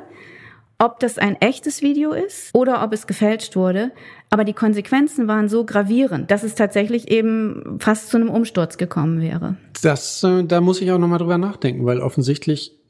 ob 0.80 1.00
das 1.00 1.18
ein 1.18 1.38
echtes 1.40 1.82
Video 1.82 2.12
ist 2.12 2.54
oder 2.54 2.84
ob 2.84 2.92
es 2.92 3.08
gefälscht 3.08 3.56
wurde. 3.56 3.94
Aber 4.30 4.44
die 4.44 4.52
Konsequenzen 4.52 5.30
waren 5.30 5.48
so 5.48 5.64
gravierend, 5.64 6.30
dass 6.30 6.44
es 6.44 6.56
tatsächlich 6.56 7.10
eben 7.10 7.78
fast 7.80 8.10
zu 8.10 8.18
einem 8.18 8.30
Umsturz 8.30 8.78
gekommen 8.78 9.22
wäre. 9.22 9.56
Das, 9.82 10.22
äh, 10.24 10.44
da 10.44 10.60
muss 10.60 10.82
ich 10.82 10.92
auch 10.92 11.00
nochmal 11.00 11.20
drüber 11.20 11.38
nachdenken, 11.38 11.86
weil 11.86 12.02
offensichtlich 12.02 12.81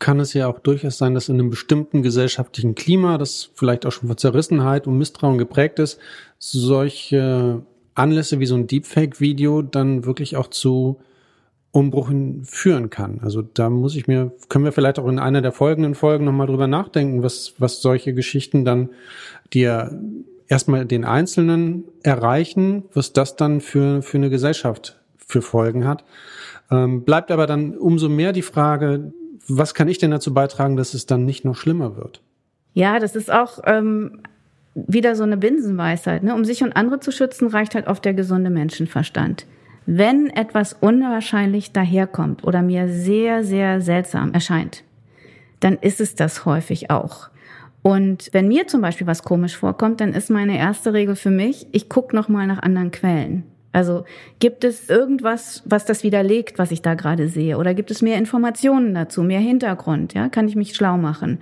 kann 0.00 0.18
es 0.18 0.34
ja 0.34 0.48
auch 0.48 0.58
durchaus 0.58 0.98
sein, 0.98 1.14
dass 1.14 1.28
in 1.28 1.36
einem 1.38 1.50
bestimmten 1.50 2.02
gesellschaftlichen 2.02 2.74
Klima, 2.74 3.18
das 3.18 3.50
vielleicht 3.54 3.86
auch 3.86 3.92
schon 3.92 4.08
von 4.08 4.18
Zerrissenheit 4.18 4.88
und 4.88 4.98
Misstrauen 4.98 5.38
geprägt 5.38 5.78
ist, 5.78 6.00
solche 6.38 7.62
Anlässe 7.94 8.40
wie 8.40 8.46
so 8.46 8.56
ein 8.56 8.66
Deepfake-Video 8.66 9.62
dann 9.62 10.04
wirklich 10.04 10.36
auch 10.36 10.48
zu 10.48 10.98
Umbruchen 11.70 12.44
führen 12.44 12.90
kann. 12.90 13.20
Also 13.22 13.42
da 13.42 13.70
muss 13.70 13.94
ich 13.94 14.08
mir, 14.08 14.32
können 14.48 14.64
wir 14.64 14.72
vielleicht 14.72 14.98
auch 14.98 15.06
in 15.06 15.20
einer 15.20 15.42
der 15.42 15.52
folgenden 15.52 15.94
Folgen 15.94 16.24
nochmal 16.24 16.48
drüber 16.48 16.66
nachdenken, 16.66 17.22
was, 17.22 17.54
was 17.58 17.80
solche 17.80 18.12
Geschichten 18.12 18.64
dann, 18.64 18.88
die 19.52 19.60
ja 19.60 19.90
erstmal 20.48 20.84
den 20.84 21.04
Einzelnen 21.04 21.84
erreichen, 22.02 22.84
was 22.92 23.12
das 23.12 23.36
dann 23.36 23.60
für, 23.60 24.02
für 24.02 24.16
eine 24.16 24.30
Gesellschaft 24.30 24.98
für 25.16 25.42
Folgen 25.42 25.86
hat. 25.86 26.04
Ähm, 26.72 27.04
bleibt 27.04 27.30
aber 27.30 27.46
dann 27.46 27.76
umso 27.76 28.08
mehr 28.08 28.32
die 28.32 28.42
Frage, 28.42 29.12
was 29.56 29.74
kann 29.74 29.88
ich 29.88 29.98
denn 29.98 30.10
dazu 30.10 30.32
beitragen, 30.34 30.76
dass 30.76 30.94
es 30.94 31.06
dann 31.06 31.24
nicht 31.24 31.44
noch 31.44 31.56
schlimmer 31.56 31.96
wird? 31.96 32.22
Ja, 32.72 32.98
das 32.98 33.16
ist 33.16 33.32
auch 33.32 33.58
ähm, 33.64 34.20
wieder 34.74 35.16
so 35.16 35.24
eine 35.24 35.36
Binsenweisheit. 35.36 36.22
Ne? 36.22 36.34
Um 36.34 36.44
sich 36.44 36.62
und 36.62 36.74
andere 36.74 37.00
zu 37.00 37.12
schützen, 37.12 37.48
reicht 37.48 37.74
halt 37.74 37.86
oft 37.86 38.04
der 38.04 38.14
gesunde 38.14 38.50
Menschenverstand. 38.50 39.46
Wenn 39.86 40.28
etwas 40.30 40.76
unwahrscheinlich 40.80 41.72
daherkommt 41.72 42.44
oder 42.44 42.62
mir 42.62 42.88
sehr, 42.88 43.42
sehr 43.42 43.80
seltsam 43.80 44.32
erscheint, 44.32 44.84
dann 45.60 45.76
ist 45.76 46.00
es 46.00 46.14
das 46.14 46.44
häufig 46.44 46.90
auch. 46.90 47.28
Und 47.82 48.28
wenn 48.32 48.48
mir 48.48 48.66
zum 48.66 48.82
Beispiel 48.82 49.06
was 49.06 49.22
komisch 49.22 49.56
vorkommt, 49.56 50.00
dann 50.00 50.12
ist 50.12 50.30
meine 50.30 50.58
erste 50.58 50.92
Regel 50.92 51.16
für 51.16 51.30
mich, 51.30 51.66
ich 51.72 51.88
gucke 51.88 52.14
nochmal 52.14 52.46
nach 52.46 52.62
anderen 52.62 52.90
Quellen. 52.90 53.44
Also 53.72 54.04
gibt 54.40 54.64
es 54.64 54.88
irgendwas, 54.90 55.62
was 55.64 55.84
das 55.84 56.02
widerlegt, 56.02 56.58
was 56.58 56.72
ich 56.72 56.82
da 56.82 56.94
gerade 56.94 57.28
sehe? 57.28 57.56
Oder 57.56 57.74
gibt 57.74 57.90
es 57.90 58.02
mehr 58.02 58.18
Informationen 58.18 58.94
dazu, 58.94 59.22
mehr 59.22 59.40
Hintergrund? 59.40 60.14
Ja, 60.14 60.28
kann 60.28 60.48
ich 60.48 60.56
mich 60.56 60.74
schlau 60.74 60.96
machen? 60.96 61.38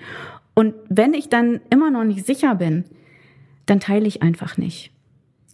Und 0.55 0.75
wenn 0.89 1.15
ich 1.15 1.29
dann 1.29 1.61
immer 1.71 1.91
noch 1.91 2.05
nicht 2.05 2.27
sicher 2.27 2.57
bin, 2.57 2.85
dann 3.67 3.81
teile 3.81 4.07
ich 4.07 4.23
einfach 4.23 4.57
nicht. 4.59 4.91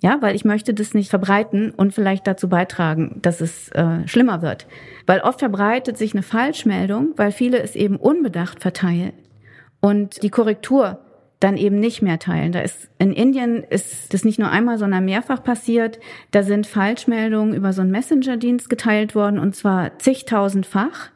Ja, 0.03 0.19
weil 0.21 0.35
ich 0.35 0.45
möchte 0.45 0.75
das 0.75 0.93
nicht 0.93 1.09
verbreiten 1.09 1.71
und 1.71 1.95
vielleicht 1.95 2.27
dazu 2.27 2.49
beitragen, 2.49 3.21
dass 3.23 3.41
es 3.41 3.71
äh, 3.71 4.07
schlimmer 4.07 4.43
wird. 4.43 4.67
Weil 5.07 5.21
oft 5.21 5.39
verbreitet 5.39 5.97
sich 5.97 6.13
eine 6.13 6.23
Falschmeldung, 6.23 7.13
weil 7.17 7.33
viele 7.33 7.63
es 7.63 7.75
eben 7.75 7.97
unbedacht 7.97 8.61
verteilen 8.61 9.13
und 9.81 10.23
die 10.23 10.31
Korrektur 10.31 10.99
dann 11.41 11.57
eben 11.57 11.79
nicht 11.79 12.01
mehr 12.01 12.19
teilen. 12.19 12.53
Da 12.53 12.61
ist 12.61 12.89
in 12.99 13.13
Indien 13.13 13.65
ist 13.65 14.15
das 14.15 14.25
nicht 14.25 14.39
nur 14.39 14.51
einmal, 14.51 14.79
sondern 14.79 15.05
mehrfach 15.05 15.43
passiert. 15.43 15.99
Da 16.31 16.43
sind 16.43 16.67
Falschmeldungen 16.67 17.55
über 17.55 17.73
so 17.73 17.83
einen 17.83 17.91
Messenger-Dienst 17.91 18.71
geteilt 18.71 19.15
worden 19.15 19.39
und 19.39 19.55
zwar 19.55 19.99
zigtausendfach. 19.99 21.11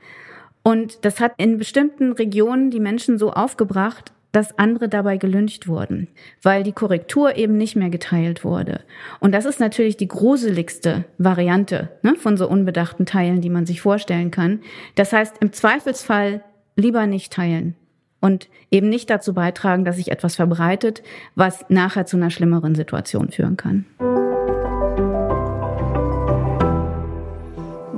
Und 0.63 1.05
das 1.05 1.21
hat 1.21 1.33
in 1.39 1.57
bestimmten 1.57 2.13
Regionen 2.13 2.71
die 2.71 2.81
Menschen 2.81 3.17
so 3.17 3.33
aufgebracht, 3.33 4.13
dass 4.33 4.59
andere 4.59 4.91
dabei 4.91 5.17
gelüncht 5.17 5.67
wurden, 5.67 6.09
weil 6.43 6.63
die 6.63 6.73
Korrektur 6.73 7.37
eben 7.37 7.57
nicht 7.57 7.77
mehr 7.77 7.89
geteilt 7.89 8.45
wurde. 8.45 8.81
Und 9.21 9.33
das 9.33 9.47
ist 9.47 9.59
natürlich 9.59 9.97
die 9.97 10.09
gruseligste 10.09 11.07
Variante 11.17 11.89
ne, 12.03 12.15
von 12.17 12.37
so 12.37 12.47
unbedachten 12.47 13.07
Teilen, 13.07 13.41
die 13.41 13.49
man 13.49 13.65
sich 13.65 13.81
vorstellen 13.81 14.31
kann. 14.31 14.61
Das 14.97 15.15
heißt, 15.15 15.37
im 15.41 15.55
Zweifelsfall 15.55 16.43
lieber 16.77 17.07
nicht 17.07 17.33
teilen 17.33 17.75
und 18.21 18.49
eben 18.71 18.89
nicht 18.89 19.11
dazu 19.11 19.35
beitragen, 19.35 19.85
dass 19.85 19.97
sich 19.97 20.11
etwas 20.11 20.37
verbreitet, 20.37 21.03
was 21.35 21.65
nachher 21.69 22.07
zu 22.07 22.17
einer 22.17 22.31
schlimmeren 22.31 22.75
Situation 22.75 23.31
führen 23.31 23.57
kann. 23.57 23.87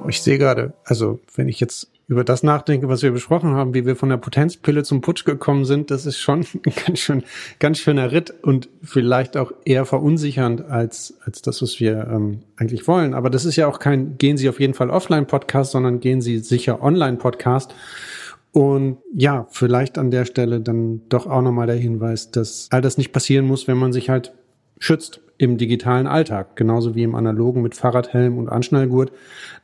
Ich 0.09 0.23
sehe 0.23 0.39
gerade, 0.39 0.73
also 0.85 1.21
wenn 1.37 1.49
ich 1.49 1.61
jetzt 1.61 1.89
über 2.11 2.25
das 2.25 2.43
nachdenke, 2.43 2.89
was 2.89 3.03
wir 3.03 3.13
besprochen 3.13 3.51
haben, 3.55 3.73
wie 3.73 3.87
wir 3.87 3.95
von 3.95 4.09
der 4.09 4.17
Potenzpille 4.17 4.83
zum 4.83 5.01
Putsch 5.01 5.25
gekommen 5.25 5.65
sind, 5.65 5.93
das 5.93 6.07
ist 6.07 6.19
schon 6.19 6.41
ein 6.67 6.73
ganz 6.85 6.99
schön, 6.99 7.23
ganz 7.61 7.79
schöner 7.79 8.11
Ritt 8.11 8.35
und 8.43 8.69
vielleicht 8.83 9.37
auch 9.37 9.53
eher 9.65 9.85
verunsichernd 9.87 10.63
als, 10.63 11.15
als 11.25 11.41
das, 11.41 11.63
was 11.63 11.79
wir 11.79 12.09
ähm, 12.11 12.41
eigentlich 12.57 12.89
wollen. 12.89 13.15
Aber 13.15 13.31
das 13.31 13.45
ist 13.45 13.55
ja 13.55 13.69
auch 13.69 13.79
kein 13.79 14.19
Gehen 14.19 14.37
Sie 14.37 14.49
auf 14.49 14.59
jeden 14.59 14.75
Fall 14.75 14.91
offline 14.91 15.27
Podcast, 15.27 15.71
sondern 15.71 16.01
Gehen 16.01 16.21
Sie 16.21 16.39
sicher 16.41 16.83
online 16.83 17.17
Podcast. 17.17 17.77
Und 18.53 18.99
ja, 19.15 19.47
vielleicht 19.51 19.97
an 19.97 20.11
der 20.11 20.25
Stelle 20.25 20.61
dann 20.61 21.03
doch 21.09 21.27
auch 21.27 21.43
nochmal 21.43 21.69
der 21.69 21.77
Hinweis, 21.77 22.31
dass 22.31 22.69
all 22.71 22.81
das 22.81 22.99
nicht 22.99 23.13
passieren 23.13 23.47
muss, 23.47 23.69
wenn 23.69 23.79
man 23.79 23.93
sich 23.93 24.11
halt 24.11 24.33
schützt 24.79 25.21
im 25.39 25.57
digitalen 25.57 26.07
Alltag, 26.07 26.57
genauso 26.57 26.95
wie 26.95 27.03
im 27.03 27.15
analogen 27.15 27.63
mit 27.63 27.75
Fahrradhelm 27.75 28.39
und 28.39 28.49
Anschnallgurt, 28.49 29.13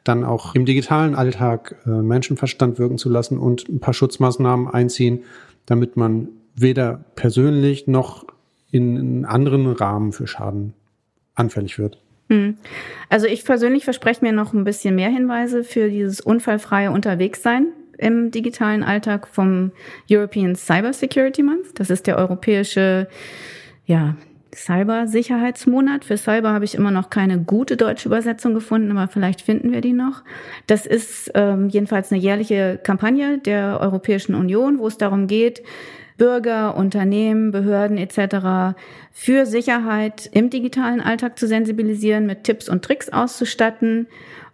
dann 0.04 0.24
auch 0.24 0.54
im 0.54 0.64
digitalen 0.64 1.14
Alltag 1.14 1.76
äh, 1.84 1.90
Menschenverstand 1.90 2.78
wirken 2.78 2.96
zu 2.96 3.10
lassen 3.10 3.38
und 3.38 3.68
ein 3.68 3.80
paar 3.80 3.92
Schutzmaßnahmen 3.92 4.68
einziehen, 4.68 5.24
damit 5.66 5.96
man 5.96 6.28
weder 6.54 7.04
persönlich 7.14 7.86
noch 7.86 8.24
in 8.70 8.96
einen 8.96 9.24
anderen 9.24 9.66
Rahmen 9.66 10.12
für 10.12 10.26
Schaden 10.26 10.72
anfällig 11.34 11.78
wird. 11.78 11.98
Hm. 12.28 12.56
Also 13.08 13.26
ich 13.26 13.44
persönlich 13.44 13.84
verspreche 13.84 14.24
mir 14.24 14.32
noch 14.32 14.52
ein 14.52 14.64
bisschen 14.64 14.94
mehr 14.94 15.10
Hinweise 15.10 15.62
für 15.62 15.90
dieses 15.90 16.20
unfallfreie 16.20 16.90
Unterwegssein 16.90 17.68
im 17.98 18.30
digitalen 18.30 18.82
Alltag 18.82 19.26
vom 19.28 19.72
European 20.10 20.54
Cyber 20.54 20.92
Security 20.92 21.42
Month. 21.42 21.78
Das 21.78 21.90
ist 21.90 22.06
der 22.06 22.16
europäische 22.16 23.08
ja, 23.86 24.16
Cybersicherheitsmonat. 24.54 26.04
Für 26.04 26.16
Cyber 26.16 26.52
habe 26.52 26.64
ich 26.64 26.74
immer 26.74 26.90
noch 26.90 27.10
keine 27.10 27.38
gute 27.38 27.76
deutsche 27.76 28.08
Übersetzung 28.08 28.54
gefunden, 28.54 28.90
aber 28.90 29.08
vielleicht 29.08 29.42
finden 29.42 29.72
wir 29.72 29.80
die 29.80 29.92
noch. 29.92 30.22
Das 30.66 30.86
ist 30.86 31.30
ähm, 31.34 31.68
jedenfalls 31.68 32.10
eine 32.10 32.20
jährliche 32.20 32.80
Kampagne 32.82 33.38
der 33.38 33.80
Europäischen 33.80 34.34
Union, 34.34 34.78
wo 34.78 34.86
es 34.86 34.98
darum 34.98 35.26
geht, 35.26 35.62
Bürger, 36.16 36.76
Unternehmen, 36.76 37.50
Behörden 37.50 37.98
etc. 37.98 38.74
für 39.12 39.44
Sicherheit 39.44 40.28
im 40.32 40.48
digitalen 40.48 41.02
Alltag 41.02 41.38
zu 41.38 41.46
sensibilisieren, 41.46 42.26
mit 42.26 42.44
Tipps 42.44 42.68
und 42.68 42.82
Tricks 42.82 43.10
auszustatten. 43.10 44.06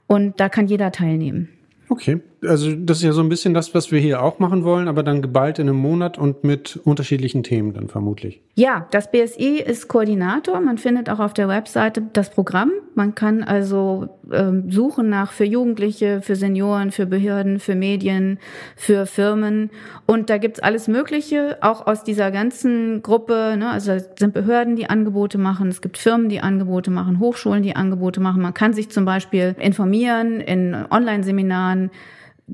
Und 0.09 0.41
da 0.41 0.49
kann 0.49 0.67
jeder 0.67 0.91
teilnehmen. 0.91 1.49
Okay, 1.89 2.21
also 2.47 2.75
das 2.75 2.99
ist 2.99 3.05
ja 3.05 3.13
so 3.13 3.21
ein 3.21 3.29
bisschen 3.29 3.55
das, 3.55 3.75
was 3.75 3.93
wir 3.93 4.01
hier 4.01 4.23
auch 4.23 4.39
machen 4.39 4.65
wollen, 4.65 4.89
aber 4.89 5.03
dann 5.03 5.23
geballt 5.23 5.59
in 5.59 5.69
einem 5.69 5.79
Monat 5.79 6.19
und 6.19 6.45
mit 6.45 6.79
unterschiedlichen 6.85 7.43
Themen 7.43 7.73
dann 7.73 7.89
vermutlich. 7.89 8.41
Ja, 8.55 8.87
das 8.91 9.11
BSI 9.11 9.63
ist 9.65 9.89
Koordinator. 9.89 10.61
Man 10.61 10.79
findet 10.79 11.09
auch 11.09 11.21
auf 11.21 11.35
der 11.35 11.49
Webseite 11.49 12.03
das 12.13 12.31
Programm. 12.31 12.73
Man 12.95 13.15
kann 13.15 13.43
also 13.43 14.09
ähm, 14.33 14.71
suchen 14.71 15.09
nach 15.09 15.33
für 15.33 15.45
Jugendliche, 15.45 16.21
für 16.21 16.37
Senioren, 16.37 16.91
für 16.91 17.07
Behörden, 17.07 17.61
für 17.61 17.75
Medien, 17.75 18.39
für 18.77 19.07
Firmen. 19.07 19.71
Und 20.07 20.29
da 20.29 20.39
gibt's 20.39 20.61
alles 20.61 20.89
Mögliche, 20.89 21.59
auch 21.61 21.87
aus 21.87 22.03
dieser 22.03 22.31
ganzen 22.31 23.03
Gruppe. 23.03 23.55
Ne? 23.57 23.71
Also 23.71 23.93
es 23.93 24.09
sind 24.19 24.35
Behörden, 24.35 24.77
die 24.77 24.91
Angebote 24.91 25.39
machen, 25.39 25.69
es 25.69 25.81
gibt 25.81 25.97
Firmen, 25.97 26.29
die 26.29 26.41
Angebote 26.41 26.91
machen, 26.91 27.21
Hochschulen, 27.21 27.63
die 27.63 27.77
Angebote 27.77 28.21
machen. 28.21 28.43
Man 28.43 28.55
kann 28.55 28.73
sich 28.73 28.91
zum 28.91 29.05
Beispiel 29.05 29.55
informieren 29.61 30.41
in 30.41 30.75
Online-Seminaren 30.91 31.91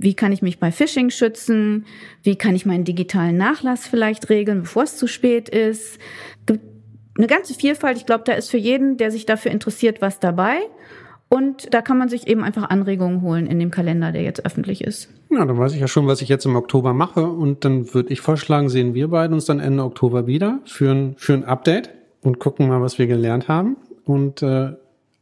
wie 0.01 0.15
kann 0.15 0.33
ich 0.33 0.43
mich 0.43 0.59
bei 0.59 0.71
Phishing 0.71 1.11
schützen? 1.11 1.87
Wie 2.23 2.37
kann 2.37 2.55
ich 2.55 2.67
meinen 2.67 2.85
digitalen 2.85 3.37
Nachlass 3.37 3.87
vielleicht 3.87 4.31
regeln, 4.31 4.63
bevor 4.63 4.85
es 4.85 4.97
zu 4.97 5.07
spät 5.07 5.49
ist? 5.49 5.99
Eine 6.47 7.27
ganze 7.27 7.55
Vielfalt. 7.55 7.97
Ich 7.97 8.07
glaube, 8.07 8.25
da 8.25 8.33
ist 8.35 8.51
für 8.51 8.59
jeden, 8.59 8.97
der 8.97 9.11
sich 9.11 9.27
dafür 9.27 9.51
interessiert, 9.51 10.01
was 10.01 10.21
dabei. 10.21 10.59
Und 11.29 11.75
da 11.75 11.83
kann 11.83 11.99
man 11.99 12.09
sich 12.09 12.27
eben 12.27 12.43
einfach 12.43 12.71
Anregungen 12.71 13.23
holen 13.23 13.47
in 13.47 13.59
dem 13.59 13.71
Kalender, 13.71 14.13
der 14.13 14.23
jetzt 14.23 14.47
öffentlich 14.47 14.83
ist. 14.83 15.11
Ja, 15.31 15.45
dann 15.45 15.59
weiß 15.59 15.75
ich 15.75 15.81
ja 15.81 15.89
schon, 15.89 16.07
was 16.07 16.23
ich 16.23 16.29
jetzt 16.29 16.47
im 16.47 16.57
Oktober 16.57 16.95
mache. 16.95 17.27
Und 17.27 17.65
dann 17.65 17.93
würde 17.93 18.13
ich 18.13 18.21
vorschlagen, 18.21 18.69
sehen 18.69 18.95
wir 18.95 19.09
beide 19.09 19.35
uns 19.35 19.45
dann 19.45 19.61
Ende 19.61 19.83
Oktober 19.83 20.27
wieder 20.27 20.61
für 20.65 20.93
ein, 20.93 21.15
für 21.19 21.35
ein 21.35 21.45
Update 21.45 21.91
und 22.23 22.39
gucken 22.39 22.69
mal, 22.69 22.81
was 22.81 22.99
wir 22.99 23.07
gelernt 23.07 23.49
haben. 23.49 23.77
Und 24.05 24.43
äh, 24.43 24.73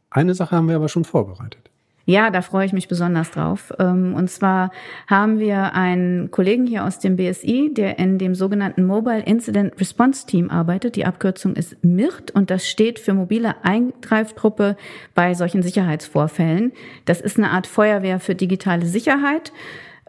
eine 0.09 0.33
Sache 0.33 0.55
haben 0.55 0.69
wir 0.69 0.77
aber 0.77 0.87
schon 0.87 1.03
vorbereitet. 1.03 1.66
Ja, 2.09 2.29
da 2.29 2.41
freue 2.41 2.65
ich 2.65 2.71
mich 2.71 2.87
besonders 2.87 3.31
drauf. 3.31 3.73
Ähm, 3.79 4.13
und 4.15 4.29
zwar 4.29 4.71
haben 5.07 5.39
wir 5.39 5.73
einen 5.73 6.31
Kollegen 6.31 6.65
hier 6.65 6.85
aus 6.85 6.99
dem 6.99 7.17
BSI, 7.17 7.73
der 7.73 7.99
in 7.99 8.17
dem 8.17 8.33
sogenannten 8.33 8.85
Mobile 8.85 9.19
Incident 9.19 9.77
Response 9.77 10.25
Team 10.25 10.49
arbeitet. 10.49 10.95
Die 10.95 11.05
Abkürzung 11.05 11.57
ist 11.57 11.83
MIRT 11.83 12.31
und 12.31 12.49
das 12.49 12.65
steht 12.65 12.97
für 12.99 13.13
mobile 13.13 13.55
Eingreiftruppe 13.61 14.77
bei 15.15 15.33
solchen 15.33 15.63
Sicherheitsvorfällen. 15.63 16.71
Das 17.03 17.19
ist 17.19 17.37
eine 17.37 17.51
Art 17.51 17.67
Feuerwehr 17.67 18.21
für 18.21 18.35
digitale 18.35 18.85
Sicherheit, 18.85 19.51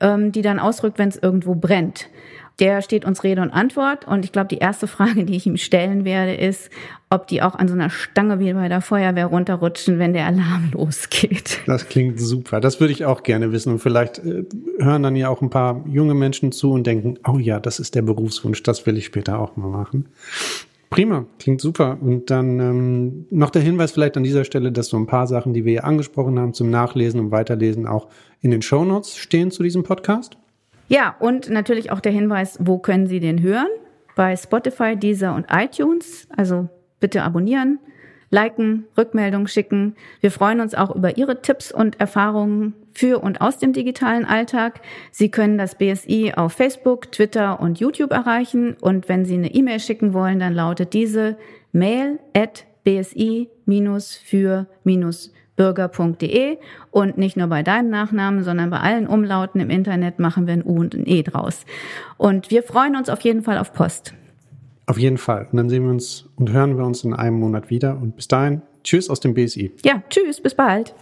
ähm, 0.00 0.30
die 0.30 0.42
dann 0.42 0.60
ausrückt, 0.60 1.00
wenn 1.00 1.08
es 1.08 1.16
irgendwo 1.16 1.56
brennt. 1.56 2.08
Der 2.60 2.82
steht 2.82 3.04
uns 3.04 3.22
Rede 3.22 3.40
und 3.40 3.50
Antwort. 3.50 4.06
Und 4.06 4.24
ich 4.24 4.32
glaube, 4.32 4.48
die 4.48 4.58
erste 4.58 4.86
Frage, 4.86 5.24
die 5.24 5.36
ich 5.36 5.46
ihm 5.46 5.56
stellen 5.56 6.04
werde, 6.04 6.34
ist, 6.34 6.70
ob 7.08 7.28
die 7.28 7.40
auch 7.40 7.54
an 7.54 7.68
so 7.68 7.74
einer 7.74 7.88
Stange 7.88 8.40
wie 8.40 8.52
bei 8.52 8.68
der 8.68 8.80
Feuerwehr 8.80 9.26
runterrutschen, 9.26 9.98
wenn 9.98 10.12
der 10.12 10.26
Alarm 10.26 10.70
losgeht. 10.72 11.60
Das 11.66 11.88
klingt 11.88 12.20
super. 12.20 12.60
Das 12.60 12.80
würde 12.80 12.92
ich 12.92 13.04
auch 13.04 13.22
gerne 13.22 13.52
wissen. 13.52 13.72
Und 13.72 13.78
vielleicht 13.78 14.18
äh, 14.18 14.44
hören 14.78 15.04
dann 15.04 15.14
ja 15.14 15.28
auch 15.28 15.40
ein 15.40 15.50
paar 15.50 15.84
junge 15.86 16.14
Menschen 16.14 16.50
zu 16.50 16.72
und 16.72 16.86
denken, 16.86 17.18
oh 17.26 17.38
ja, 17.38 17.60
das 17.60 17.78
ist 17.78 17.94
der 17.94 18.02
Berufswunsch, 18.02 18.62
das 18.62 18.86
will 18.86 18.96
ich 18.98 19.06
später 19.06 19.38
auch 19.38 19.56
mal 19.56 19.68
machen. 19.68 20.06
Prima, 20.90 21.26
klingt 21.38 21.60
super. 21.60 21.98
Und 22.00 22.30
dann 22.30 22.58
ähm, 22.58 23.26
noch 23.30 23.50
der 23.50 23.62
Hinweis 23.62 23.92
vielleicht 23.92 24.16
an 24.16 24.22
dieser 24.24 24.44
Stelle, 24.44 24.72
dass 24.72 24.88
so 24.88 24.96
ein 24.96 25.06
paar 25.06 25.26
Sachen, 25.26 25.52
die 25.52 25.64
wir 25.64 25.72
hier 25.72 25.84
angesprochen 25.84 26.38
haben, 26.38 26.54
zum 26.54 26.70
Nachlesen 26.70 27.20
und 27.20 27.30
Weiterlesen 27.30 27.86
auch 27.86 28.08
in 28.40 28.50
den 28.50 28.62
Show 28.62 28.84
Notes 28.84 29.16
stehen 29.16 29.50
zu 29.50 29.62
diesem 29.62 29.82
Podcast. 29.82 30.36
Ja, 30.88 31.14
und 31.20 31.50
natürlich 31.50 31.90
auch 31.90 32.00
der 32.00 32.12
Hinweis, 32.12 32.58
wo 32.60 32.78
können 32.78 33.06
Sie 33.06 33.20
den 33.20 33.42
hören? 33.42 33.68
Bei 34.16 34.34
Spotify, 34.36 34.96
Deezer 34.96 35.34
und 35.34 35.46
iTunes. 35.50 36.26
Also 36.34 36.68
bitte 36.98 37.22
abonnieren, 37.22 37.78
liken, 38.30 38.86
Rückmeldungen 38.96 39.46
schicken. 39.46 39.94
Wir 40.20 40.30
freuen 40.30 40.60
uns 40.60 40.74
auch 40.74 40.94
über 40.96 41.18
Ihre 41.18 41.42
Tipps 41.42 41.70
und 41.70 42.00
Erfahrungen 42.00 42.74
für 42.94 43.22
und 43.22 43.40
aus 43.40 43.58
dem 43.58 43.72
digitalen 43.72 44.24
Alltag. 44.24 44.80
Sie 45.12 45.30
können 45.30 45.58
das 45.58 45.76
BSI 45.76 46.32
auf 46.34 46.54
Facebook, 46.54 47.12
Twitter 47.12 47.60
und 47.60 47.78
YouTube 47.78 48.10
erreichen. 48.10 48.76
Und 48.80 49.08
wenn 49.08 49.24
Sie 49.24 49.34
eine 49.34 49.54
E-Mail 49.54 49.80
schicken 49.80 50.14
wollen, 50.14 50.40
dann 50.40 50.54
lautet 50.54 50.94
diese 50.94 51.36
mail 51.70 52.18
at 52.34 52.64
bsi-für- 52.84 54.66
bürger.de 55.58 56.56
und 56.90 57.18
nicht 57.18 57.36
nur 57.36 57.48
bei 57.48 57.62
deinem 57.62 57.90
Nachnamen, 57.90 58.42
sondern 58.42 58.70
bei 58.70 58.78
allen 58.78 59.06
Umlauten 59.06 59.60
im 59.60 59.68
Internet 59.68 60.18
machen 60.18 60.46
wir 60.46 60.54
ein 60.54 60.64
U 60.64 60.78
und 60.78 60.94
ein 60.94 61.06
E 61.06 61.22
draus. 61.22 61.66
Und 62.16 62.50
wir 62.50 62.62
freuen 62.62 62.96
uns 62.96 63.10
auf 63.10 63.20
jeden 63.20 63.42
Fall 63.42 63.58
auf 63.58 63.74
Post. 63.74 64.14
Auf 64.86 64.96
jeden 64.96 65.18
Fall. 65.18 65.48
Und 65.52 65.58
dann 65.58 65.68
sehen 65.68 65.84
wir 65.84 65.90
uns 65.90 66.26
und 66.36 66.50
hören 66.50 66.78
wir 66.78 66.86
uns 66.86 67.04
in 67.04 67.12
einem 67.12 67.38
Monat 67.38 67.68
wieder. 67.68 67.98
Und 68.00 68.16
bis 68.16 68.28
dahin, 68.28 68.62
tschüss 68.84 69.10
aus 69.10 69.20
dem 69.20 69.34
BSI. 69.34 69.72
Ja, 69.84 70.02
tschüss, 70.08 70.40
bis 70.40 70.54
bald. 70.54 70.94